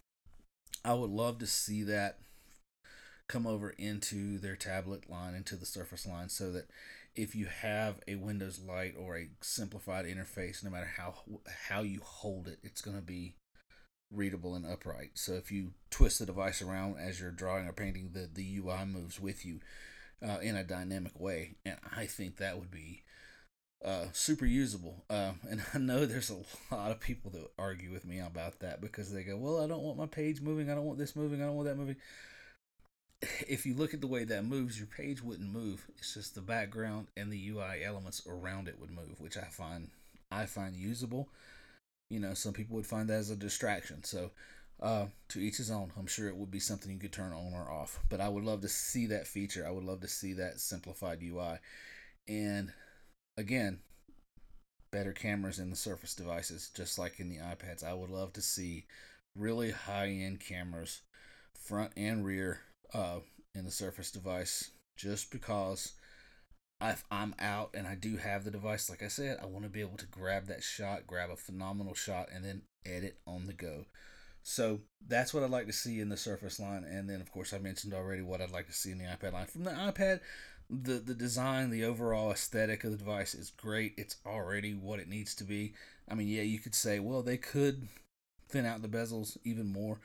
I 0.84 0.94
would 0.94 1.10
love 1.10 1.38
to 1.38 1.46
see 1.46 1.82
that 1.84 2.18
come 3.28 3.46
over 3.46 3.70
into 3.70 4.38
their 4.38 4.56
tablet 4.56 5.08
line, 5.08 5.34
into 5.34 5.56
the 5.56 5.66
Surface 5.66 6.06
line, 6.06 6.28
so 6.28 6.50
that 6.52 6.68
if 7.14 7.34
you 7.34 7.46
have 7.46 8.00
a 8.08 8.16
Windows 8.16 8.60
Lite 8.66 8.94
or 8.98 9.16
a 9.16 9.28
simplified 9.40 10.06
interface, 10.06 10.64
no 10.64 10.70
matter 10.70 10.90
how 10.96 11.14
how 11.68 11.82
you 11.82 12.00
hold 12.02 12.48
it, 12.48 12.58
it's 12.62 12.80
going 12.80 12.96
to 12.96 13.02
be 13.02 13.34
readable 14.12 14.54
and 14.54 14.66
upright. 14.66 15.12
So 15.14 15.34
if 15.34 15.50
you 15.52 15.72
twist 15.90 16.18
the 16.18 16.26
device 16.26 16.62
around 16.62 16.96
as 16.98 17.20
you're 17.20 17.30
drawing 17.30 17.66
or 17.66 17.72
painting, 17.72 18.10
the 18.12 18.28
the 18.32 18.58
UI 18.58 18.84
moves 18.86 19.20
with 19.20 19.44
you 19.44 19.60
uh, 20.26 20.38
in 20.40 20.56
a 20.56 20.64
dynamic 20.64 21.18
way, 21.18 21.56
and 21.64 21.76
I 21.96 22.06
think 22.06 22.36
that 22.36 22.58
would 22.58 22.70
be 22.70 23.02
uh, 23.84 24.06
super 24.12 24.46
usable. 24.46 25.04
Uh, 25.08 25.32
and 25.48 25.62
I 25.74 25.78
know 25.78 26.06
there's 26.06 26.30
a 26.30 26.74
lot 26.74 26.90
of 26.90 27.00
people 27.00 27.30
that 27.32 27.50
argue 27.58 27.92
with 27.92 28.04
me 28.04 28.18
about 28.20 28.60
that 28.60 28.80
because 28.80 29.12
they 29.12 29.22
go, 29.22 29.36
"Well, 29.36 29.62
I 29.62 29.66
don't 29.66 29.82
want 29.82 29.98
my 29.98 30.06
page 30.06 30.40
moving. 30.40 30.70
I 30.70 30.74
don't 30.74 30.86
want 30.86 30.98
this 30.98 31.16
moving. 31.16 31.42
I 31.42 31.46
don't 31.46 31.56
want 31.56 31.68
that 31.68 31.78
moving." 31.78 31.96
If 33.46 33.66
you 33.66 33.74
look 33.74 33.92
at 33.92 34.00
the 34.00 34.06
way 34.06 34.24
that 34.24 34.46
moves, 34.46 34.78
your 34.78 34.86
page 34.86 35.22
wouldn't 35.22 35.52
move. 35.52 35.86
It's 35.98 36.14
just 36.14 36.34
the 36.34 36.40
background 36.40 37.08
and 37.18 37.30
the 37.30 37.50
UI 37.50 37.84
elements 37.84 38.22
around 38.26 38.66
it 38.66 38.80
would 38.80 38.90
move, 38.90 39.20
which 39.20 39.36
I 39.36 39.44
find 39.44 39.90
I 40.30 40.46
find 40.46 40.74
usable. 40.74 41.28
You 42.10 42.20
know, 42.20 42.34
some 42.34 42.52
people 42.52 42.76
would 42.76 42.86
find 42.86 43.08
that 43.08 43.14
as 43.14 43.30
a 43.30 43.36
distraction. 43.36 44.04
So, 44.04 44.30
uh, 44.82 45.06
to 45.28 45.40
each 45.40 45.58
his 45.58 45.70
own. 45.70 45.92
I'm 45.98 46.06
sure 46.06 46.28
it 46.28 46.36
would 46.36 46.50
be 46.50 46.60
something 46.60 46.90
you 46.90 46.98
could 46.98 47.12
turn 47.12 47.32
on 47.32 47.52
or 47.54 47.70
off. 47.70 48.00
But 48.08 48.20
I 48.20 48.28
would 48.28 48.44
love 48.44 48.62
to 48.62 48.68
see 48.68 49.06
that 49.06 49.26
feature. 49.26 49.66
I 49.66 49.70
would 49.70 49.84
love 49.84 50.00
to 50.00 50.08
see 50.08 50.32
that 50.34 50.60
simplified 50.60 51.22
UI. 51.22 51.58
And 52.26 52.72
again, 53.36 53.80
better 54.90 55.12
cameras 55.12 55.58
in 55.58 55.70
the 55.70 55.76
Surface 55.76 56.14
devices, 56.14 56.70
just 56.74 56.98
like 56.98 57.20
in 57.20 57.28
the 57.28 57.36
iPads. 57.36 57.84
I 57.84 57.94
would 57.94 58.10
love 58.10 58.32
to 58.34 58.42
see 58.42 58.86
really 59.36 59.70
high 59.70 60.08
end 60.08 60.40
cameras, 60.40 61.02
front 61.54 61.92
and 61.96 62.24
rear, 62.24 62.60
uh, 62.94 63.20
in 63.54 63.64
the 63.64 63.70
Surface 63.70 64.10
device, 64.10 64.70
just 64.96 65.30
because 65.30 65.92
if 66.82 67.04
I'm 67.10 67.34
out 67.38 67.70
and 67.74 67.86
I 67.86 67.94
do 67.94 68.16
have 68.16 68.44
the 68.44 68.50
device, 68.50 68.88
like 68.88 69.02
I 69.02 69.08
said, 69.08 69.38
I 69.42 69.46
want 69.46 69.64
to 69.64 69.70
be 69.70 69.80
able 69.80 69.98
to 69.98 70.06
grab 70.06 70.46
that 70.46 70.62
shot, 70.62 71.06
grab 71.06 71.30
a 71.30 71.36
phenomenal 71.36 71.94
shot, 71.94 72.28
and 72.34 72.44
then 72.44 72.62
edit 72.86 73.18
on 73.26 73.46
the 73.46 73.52
go. 73.52 73.84
So 74.42 74.80
that's 75.06 75.34
what 75.34 75.42
I'd 75.42 75.50
like 75.50 75.66
to 75.66 75.72
see 75.72 76.00
in 76.00 76.08
the 76.08 76.16
Surface 76.16 76.58
line. 76.58 76.84
And 76.84 77.08
then, 77.08 77.20
of 77.20 77.30
course, 77.30 77.52
I 77.52 77.58
mentioned 77.58 77.92
already 77.92 78.22
what 78.22 78.40
I'd 78.40 78.50
like 78.50 78.66
to 78.68 78.72
see 78.72 78.90
in 78.90 78.98
the 78.98 79.04
iPad 79.04 79.34
line. 79.34 79.46
From 79.46 79.64
the 79.64 79.70
iPad, 79.72 80.20
the 80.70 80.94
the 80.94 81.14
design, 81.14 81.70
the 81.70 81.84
overall 81.84 82.30
aesthetic 82.30 82.84
of 82.84 82.92
the 82.92 82.96
device 82.96 83.34
is 83.34 83.50
great. 83.50 83.94
It's 83.98 84.16
already 84.24 84.72
what 84.72 85.00
it 85.00 85.08
needs 85.08 85.34
to 85.36 85.44
be. 85.44 85.74
I 86.08 86.14
mean, 86.14 86.28
yeah, 86.28 86.42
you 86.42 86.58
could 86.58 86.74
say, 86.74 87.00
well, 87.00 87.22
they 87.22 87.36
could 87.36 87.88
thin 88.48 88.66
out 88.66 88.82
the 88.82 88.88
bezels 88.88 89.36
even 89.44 89.66
more. 89.66 90.00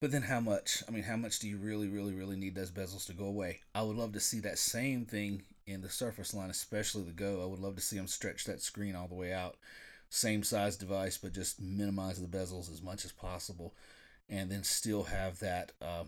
But 0.00 0.10
then 0.10 0.22
how 0.22 0.40
much? 0.40 0.82
I 0.86 0.90
mean, 0.90 1.04
how 1.04 1.16
much 1.16 1.38
do 1.38 1.48
you 1.48 1.56
really, 1.56 1.88
really, 1.88 2.12
really 2.12 2.36
need 2.36 2.56
those 2.56 2.72
bezels 2.72 3.06
to 3.06 3.12
go 3.12 3.26
away? 3.26 3.60
I 3.74 3.82
would 3.82 3.96
love 3.96 4.12
to 4.14 4.20
see 4.20 4.40
that 4.40 4.58
same 4.58 5.06
thing 5.06 5.42
in 5.66 5.80
the 5.80 5.88
Surface 5.88 6.34
line, 6.34 6.50
especially 6.50 7.04
the 7.04 7.12
Go. 7.12 7.42
I 7.42 7.46
would 7.46 7.58
love 7.60 7.76
to 7.76 7.82
see 7.82 7.96
them 7.96 8.06
stretch 8.06 8.44
that 8.44 8.62
screen 8.62 8.94
all 8.94 9.08
the 9.08 9.14
way 9.14 9.32
out. 9.32 9.56
Same 10.10 10.42
size 10.42 10.76
device, 10.76 11.16
but 11.16 11.32
just 11.32 11.60
minimize 11.60 12.20
the 12.20 12.28
bezels 12.28 12.70
as 12.70 12.82
much 12.82 13.04
as 13.04 13.12
possible, 13.12 13.74
and 14.28 14.50
then 14.50 14.62
still 14.62 15.04
have 15.04 15.38
that 15.38 15.72
uh, 15.80 16.04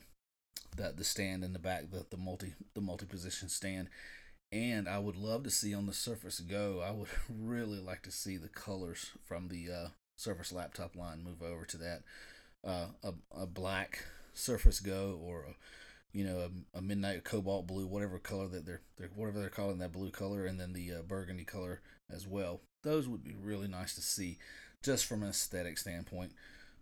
that 0.76 0.96
the 0.96 1.04
stand 1.04 1.42
in 1.44 1.52
the 1.52 1.58
back, 1.58 1.90
the, 1.90 2.04
the 2.10 2.16
multi 2.16 2.54
the 2.74 2.80
multi 2.80 3.06
position 3.06 3.48
stand. 3.48 3.88
And 4.52 4.88
I 4.88 4.98
would 4.98 5.16
love 5.16 5.42
to 5.44 5.50
see 5.50 5.74
on 5.74 5.86
the 5.86 5.92
Surface 5.92 6.38
Go. 6.40 6.82
I 6.86 6.92
would 6.92 7.08
really 7.28 7.80
like 7.80 8.02
to 8.02 8.12
see 8.12 8.36
the 8.36 8.48
colors 8.48 9.10
from 9.24 9.48
the 9.48 9.70
uh, 9.70 9.88
Surface 10.16 10.52
laptop 10.52 10.94
line 10.94 11.24
move 11.24 11.42
over 11.42 11.64
to 11.64 11.76
that 11.78 12.02
uh, 12.64 12.86
a 13.02 13.14
a 13.36 13.46
black 13.46 14.04
Surface 14.32 14.80
Go 14.80 15.18
or 15.22 15.42
a 15.42 15.54
you 16.14 16.24
know 16.24 16.38
a, 16.38 16.78
a, 16.78 16.80
midnight 16.80 17.24
cobalt 17.24 17.66
blue, 17.66 17.86
whatever 17.86 18.18
color 18.18 18.46
that 18.46 18.64
they're, 18.64 18.80
they're 18.96 19.10
whatever 19.16 19.40
they're 19.40 19.50
calling 19.50 19.78
that 19.78 19.92
blue 19.92 20.10
color, 20.10 20.46
and 20.46 20.58
then 20.58 20.72
the 20.72 20.92
uh, 20.92 21.02
burgundy 21.02 21.44
color 21.44 21.80
as 22.10 22.26
well. 22.26 22.60
Those 22.82 23.08
would 23.08 23.24
be 23.24 23.34
really 23.34 23.66
nice 23.66 23.94
to 23.96 24.00
see, 24.00 24.38
just 24.82 25.06
from 25.06 25.22
an 25.22 25.30
aesthetic 25.30 25.76
standpoint. 25.76 26.32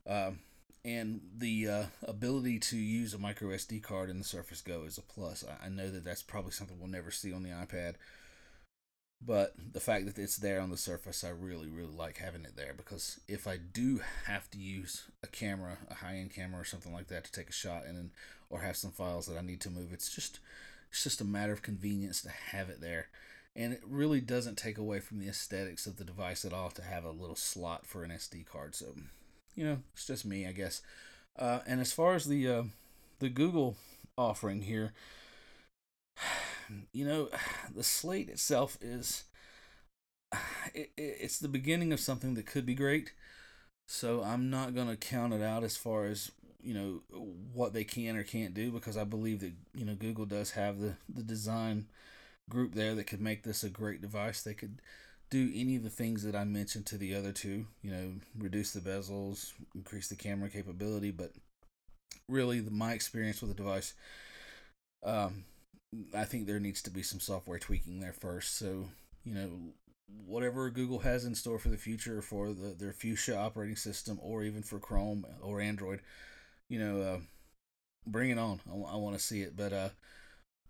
Um, 0.06 0.40
and 0.84 1.20
the 1.36 1.68
uh, 1.68 1.84
ability 2.02 2.58
to 2.58 2.76
use 2.76 3.14
a 3.14 3.18
micro 3.18 3.48
SD 3.50 3.82
card 3.82 4.10
in 4.10 4.18
the 4.18 4.24
Surface 4.24 4.60
Go 4.60 4.82
is 4.84 4.98
a 4.98 5.02
plus. 5.02 5.44
I, 5.48 5.66
I 5.66 5.68
know 5.70 5.90
that 5.90 6.04
that's 6.04 6.22
probably 6.22 6.50
something 6.52 6.78
we'll 6.78 6.88
never 6.90 7.10
see 7.10 7.32
on 7.32 7.42
the 7.42 7.50
iPad, 7.50 7.94
but 9.24 9.54
the 9.72 9.80
fact 9.80 10.06
that 10.06 10.18
it's 10.18 10.36
there 10.36 10.60
on 10.60 10.70
the 10.70 10.76
Surface, 10.76 11.22
I 11.22 11.30
really, 11.30 11.68
really 11.68 11.94
like 11.96 12.18
having 12.18 12.44
it 12.44 12.56
there 12.56 12.74
because 12.76 13.20
if 13.28 13.46
I 13.46 13.56
do 13.56 14.00
have 14.26 14.50
to 14.50 14.58
use 14.58 15.04
a 15.22 15.28
camera, 15.28 15.78
a 15.88 15.94
high-end 15.94 16.34
camera 16.34 16.60
or 16.60 16.64
something 16.64 16.92
like 16.92 17.08
that 17.08 17.24
to 17.24 17.32
take 17.32 17.48
a 17.48 17.52
shot 17.52 17.84
and 17.86 18.10
or 18.50 18.60
have 18.60 18.76
some 18.76 18.90
files 18.90 19.26
that 19.26 19.38
I 19.38 19.42
need 19.42 19.60
to 19.62 19.70
move, 19.70 19.92
it's 19.92 20.12
just 20.12 20.40
it's 20.90 21.04
just 21.04 21.20
a 21.20 21.24
matter 21.24 21.52
of 21.52 21.62
convenience 21.62 22.20
to 22.22 22.30
have 22.30 22.68
it 22.68 22.80
there. 22.80 23.08
And 23.54 23.72
it 23.72 23.82
really 23.86 24.20
doesn't 24.20 24.58
take 24.58 24.78
away 24.78 25.00
from 25.00 25.18
the 25.18 25.28
aesthetics 25.28 25.86
of 25.86 25.96
the 25.96 26.04
device 26.04 26.44
at 26.44 26.52
all 26.52 26.70
to 26.70 26.82
have 26.82 27.04
a 27.04 27.10
little 27.10 27.36
slot 27.36 27.86
for 27.86 28.02
an 28.02 28.10
SD 28.10 28.46
card. 28.46 28.74
So 28.74 28.94
you 29.54 29.64
know, 29.64 29.78
it's 29.92 30.06
just 30.06 30.24
me, 30.24 30.46
I 30.46 30.52
guess. 30.52 30.82
Uh, 31.38 31.60
and 31.66 31.80
as 31.80 31.92
far 31.92 32.14
as 32.14 32.24
the 32.24 32.48
uh, 32.48 32.62
the 33.20 33.28
Google 33.28 33.76
offering 34.18 34.62
here, 34.62 34.92
you 36.92 37.06
know, 37.06 37.28
the 37.74 37.82
slate 37.82 38.28
itself 38.28 38.78
is 38.80 39.24
it, 40.74 40.90
it's 40.96 41.38
the 41.38 41.48
beginning 41.48 41.92
of 41.92 42.00
something 42.00 42.34
that 42.34 42.46
could 42.46 42.66
be 42.66 42.74
great. 42.74 43.12
So 43.86 44.22
I'm 44.22 44.50
not 44.50 44.74
gonna 44.74 44.96
count 44.96 45.32
it 45.32 45.42
out 45.42 45.64
as 45.64 45.76
far 45.76 46.04
as 46.04 46.30
you 46.62 46.74
know 46.74 47.02
what 47.52 47.72
they 47.72 47.84
can 47.84 48.16
or 48.16 48.22
can't 48.22 48.54
do 48.54 48.70
because 48.70 48.96
I 48.96 49.04
believe 49.04 49.40
that 49.40 49.52
you 49.74 49.84
know 49.84 49.94
Google 49.94 50.26
does 50.26 50.52
have 50.52 50.78
the 50.78 50.94
the 51.08 51.22
design 51.22 51.86
group 52.48 52.74
there 52.74 52.94
that 52.94 53.06
could 53.06 53.20
make 53.20 53.42
this 53.42 53.64
a 53.64 53.70
great 53.70 54.00
device. 54.00 54.42
They 54.42 54.54
could 54.54 54.80
do 55.30 55.50
any 55.54 55.76
of 55.76 55.82
the 55.82 55.90
things 55.90 56.22
that 56.24 56.36
I 56.36 56.44
mentioned 56.44 56.84
to 56.86 56.98
the 56.98 57.14
other 57.14 57.32
two, 57.32 57.64
you 57.82 57.90
know, 57.90 58.12
reduce 58.38 58.72
the 58.72 58.80
bezels, 58.80 59.52
increase 59.74 60.08
the 60.08 60.14
camera 60.14 60.50
capability, 60.50 61.10
but 61.10 61.32
really 62.28 62.60
the, 62.60 62.70
my 62.70 62.92
experience 62.92 63.40
with 63.40 63.50
the 63.50 63.56
device, 63.56 63.94
um, 65.02 65.44
I 66.14 66.24
think 66.24 66.46
there 66.46 66.60
needs 66.60 66.82
to 66.82 66.90
be 66.90 67.02
some 67.02 67.20
software 67.20 67.58
tweaking 67.58 68.00
there 68.00 68.12
first. 68.12 68.56
So, 68.56 68.88
you 69.24 69.34
know, 69.34 69.50
whatever 70.26 70.70
Google 70.70 71.00
has 71.00 71.24
in 71.24 71.34
store 71.34 71.58
for 71.58 71.68
the 71.68 71.76
future 71.76 72.22
for 72.22 72.52
the, 72.52 72.74
their 72.78 72.92
Fuchsia 72.92 73.36
operating 73.36 73.76
system 73.76 74.18
or 74.22 74.42
even 74.42 74.62
for 74.62 74.78
Chrome 74.78 75.26
or 75.42 75.60
Android, 75.60 76.00
you 76.68 76.78
know, 76.78 77.00
uh, 77.00 77.18
bring 78.06 78.30
it 78.30 78.38
on. 78.38 78.60
I, 78.70 78.94
I 78.94 78.96
want 78.96 79.16
to 79.16 79.22
see 79.22 79.42
it. 79.42 79.56
But 79.56 79.72
uh, 79.72 79.88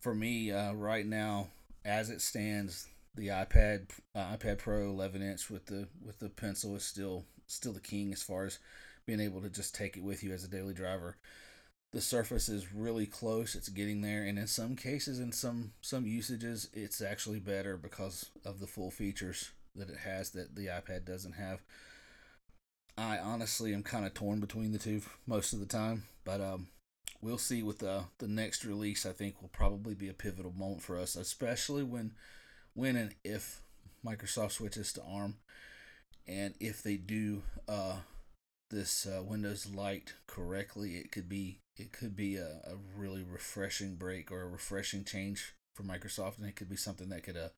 for 0.01 0.15
me, 0.15 0.51
uh, 0.51 0.73
right 0.75 1.07
now, 1.07 1.49
as 1.85 2.11
it 2.11 2.21
stands, 2.21 2.87
the 3.15 3.29
iPad 3.29 3.91
uh, 4.15 4.37
iPad 4.37 4.59
Pro 4.59 4.83
11 4.89 5.23
inch 5.23 5.51
with 5.51 5.67
the 5.67 5.87
with 6.05 6.19
the 6.19 6.31
pencil 6.31 6.75
is 6.77 6.85
still 6.85 7.25
still 7.47 7.73
the 7.73 7.81
king 7.81 8.13
as 8.13 8.23
far 8.23 8.47
as 8.47 8.59
being 9.07 9.21
able 9.21 9.41
to 9.43 9.51
just 9.51 9.75
take 9.75 9.97
it 9.97 10.03
with 10.03 10.23
you 10.23 10.33
as 10.33 10.45
a 10.45 10.49
daily 10.49 10.73
driver. 10.73 11.17
The 11.93 12.01
Surface 12.01 12.49
is 12.49 12.73
really 12.73 13.07
close; 13.07 13.55
it's 13.55 13.69
getting 13.69 14.01
there, 14.01 14.23
and 14.23 14.39
in 14.39 14.47
some 14.47 14.77
cases, 14.77 15.19
in 15.19 15.33
some 15.33 15.73
some 15.83 16.07
usages, 16.07 16.71
it's 16.73 17.03
actually 17.03 17.39
better 17.39 17.77
because 17.77 18.31
of 18.45 18.61
the 18.61 18.67
full 18.67 18.91
features 18.91 19.51
that 19.77 19.91
it 19.91 19.99
has 19.99 20.31
that 20.31 20.55
the 20.55 20.67
iPad 20.67 21.05
doesn't 21.05 21.35
have. 21.35 21.61
I 22.97 23.19
honestly 23.19 23.75
am 23.75 23.83
kind 23.83 24.07
of 24.07 24.15
torn 24.15 24.41
between 24.41 24.73
the 24.73 24.79
two 24.79 25.03
most 25.27 25.53
of 25.53 25.61
the 25.61 25.67
time, 25.67 26.05
but 26.25 26.41
um, 26.41 26.69
we'll 27.21 27.39
see 27.39 27.63
with 27.63 27.79
the 27.79 28.05
the 28.19 28.29
next 28.29 28.65
release. 28.65 29.05
I 29.05 29.13
think 29.13 29.41
will 29.41 29.49
probably 29.49 29.95
be 29.95 30.09
a 30.09 30.15
pivotal 30.15 30.53
moment 30.53 30.83
for 30.83 30.99
us, 30.99 31.15
especially 31.15 31.83
when 31.83 32.13
when 32.75 32.97
and 32.97 33.15
if 33.23 33.63
Microsoft 34.05 34.53
switches 34.53 34.93
to 34.95 35.03
ARM, 35.03 35.37
and 36.27 36.55
if 36.59 36.83
they 36.83 36.97
do 36.97 37.43
uh, 37.69 37.99
this 38.73 39.07
uh, 39.07 39.23
Windows 39.23 39.69
Lite 39.73 40.15
correctly, 40.27 40.97
it 40.97 41.13
could 41.13 41.29
be 41.29 41.59
it 41.77 41.93
could 41.93 42.17
be 42.17 42.37
a, 42.37 42.61
a 42.65 42.75
really 42.97 43.23
refreshing 43.23 43.95
break 43.95 44.33
or 44.33 44.43
a 44.43 44.49
refreshing 44.49 45.05
change 45.05 45.55
for 45.75 45.85
Microsoft, 45.85 46.39
and 46.39 46.47
it 46.49 46.57
could 46.57 46.69
be 46.69 46.77
something 46.77 47.09
that 47.11 47.23
could 47.23 47.37
uh 47.37 47.49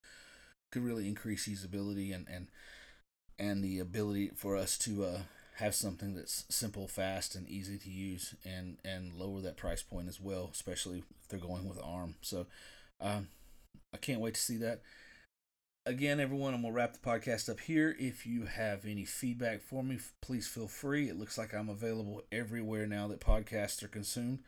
could 0.71 0.85
really 0.85 1.09
increase 1.09 1.49
usability 1.49 2.15
and 2.15 2.27
and 2.29 2.49
and 3.39 3.65
the 3.65 3.79
ability 3.79 4.31
for 4.35 4.57
us 4.57 4.79
to 4.79 5.05
uh, 5.05 5.19
have 5.57 5.75
something 5.75 6.15
that's 6.15 6.45
simple, 6.49 6.87
fast, 6.89 7.35
and 7.35 7.49
easy 7.49 7.79
to 7.79 7.91
use, 7.91 8.35
and 8.45 8.79
and 8.85 9.15
lower 9.15 9.41
that 9.41 9.57
price 9.57 9.83
point 9.83 10.09
as 10.09 10.21
well, 10.21 10.51
especially 10.53 11.05
if 11.21 11.29
they're 11.29 11.39
going 11.39 11.69
with 11.69 11.83
ARM. 11.83 12.17
So, 12.21 12.47
um, 13.01 13.29
I 13.93 13.99
can't 13.99 14.21
wait 14.21 14.35
to 14.35 14.41
see 14.41 14.57
that 14.59 14.83
again, 15.87 16.21
everyone, 16.21 16.55
I'm 16.55 16.63
going 16.63 16.73
to 16.73 16.77
wrap 16.77 16.93
the 16.93 16.99
podcast 16.99 17.49
up 17.49 17.61
here. 17.61 17.95
If 17.99 18.27
you 18.27 18.47
have 18.47 18.85
any 18.85 19.05
feedback 19.05 19.63
for 19.63 19.83
me, 19.83 19.99
please 20.21 20.47
feel 20.47 20.69
free. 20.69 21.09
It 21.09 21.19
looks 21.19 21.37
like 21.37 21.55
I'm 21.55 21.69
available 21.69 22.23
everywhere 22.33 22.87
now 22.87 23.09
that 23.09 23.21
podcasts 23.21 23.83
are 23.83 23.89
consumed. 23.89 24.41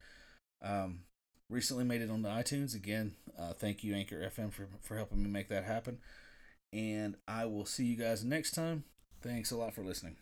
Um, 0.62 1.00
recently 1.48 1.84
made 1.84 2.02
it 2.02 2.10
onto 2.10 2.28
iTunes. 2.28 2.74
Again, 2.74 3.14
uh, 3.38 3.52
thank 3.52 3.84
you, 3.84 3.94
Anchor 3.94 4.30
FM, 4.34 4.52
for, 4.52 4.68
for 4.80 4.96
helping 4.96 5.22
me 5.22 5.28
make 5.28 5.48
that 5.48 5.64
happen. 5.64 5.98
And 6.72 7.16
I 7.28 7.46
will 7.46 7.66
see 7.66 7.84
you 7.84 7.96
guys 7.96 8.24
next 8.24 8.52
time. 8.52 8.84
Thanks 9.22 9.50
a 9.50 9.56
lot 9.56 9.74
for 9.74 9.82
listening. 9.82 10.16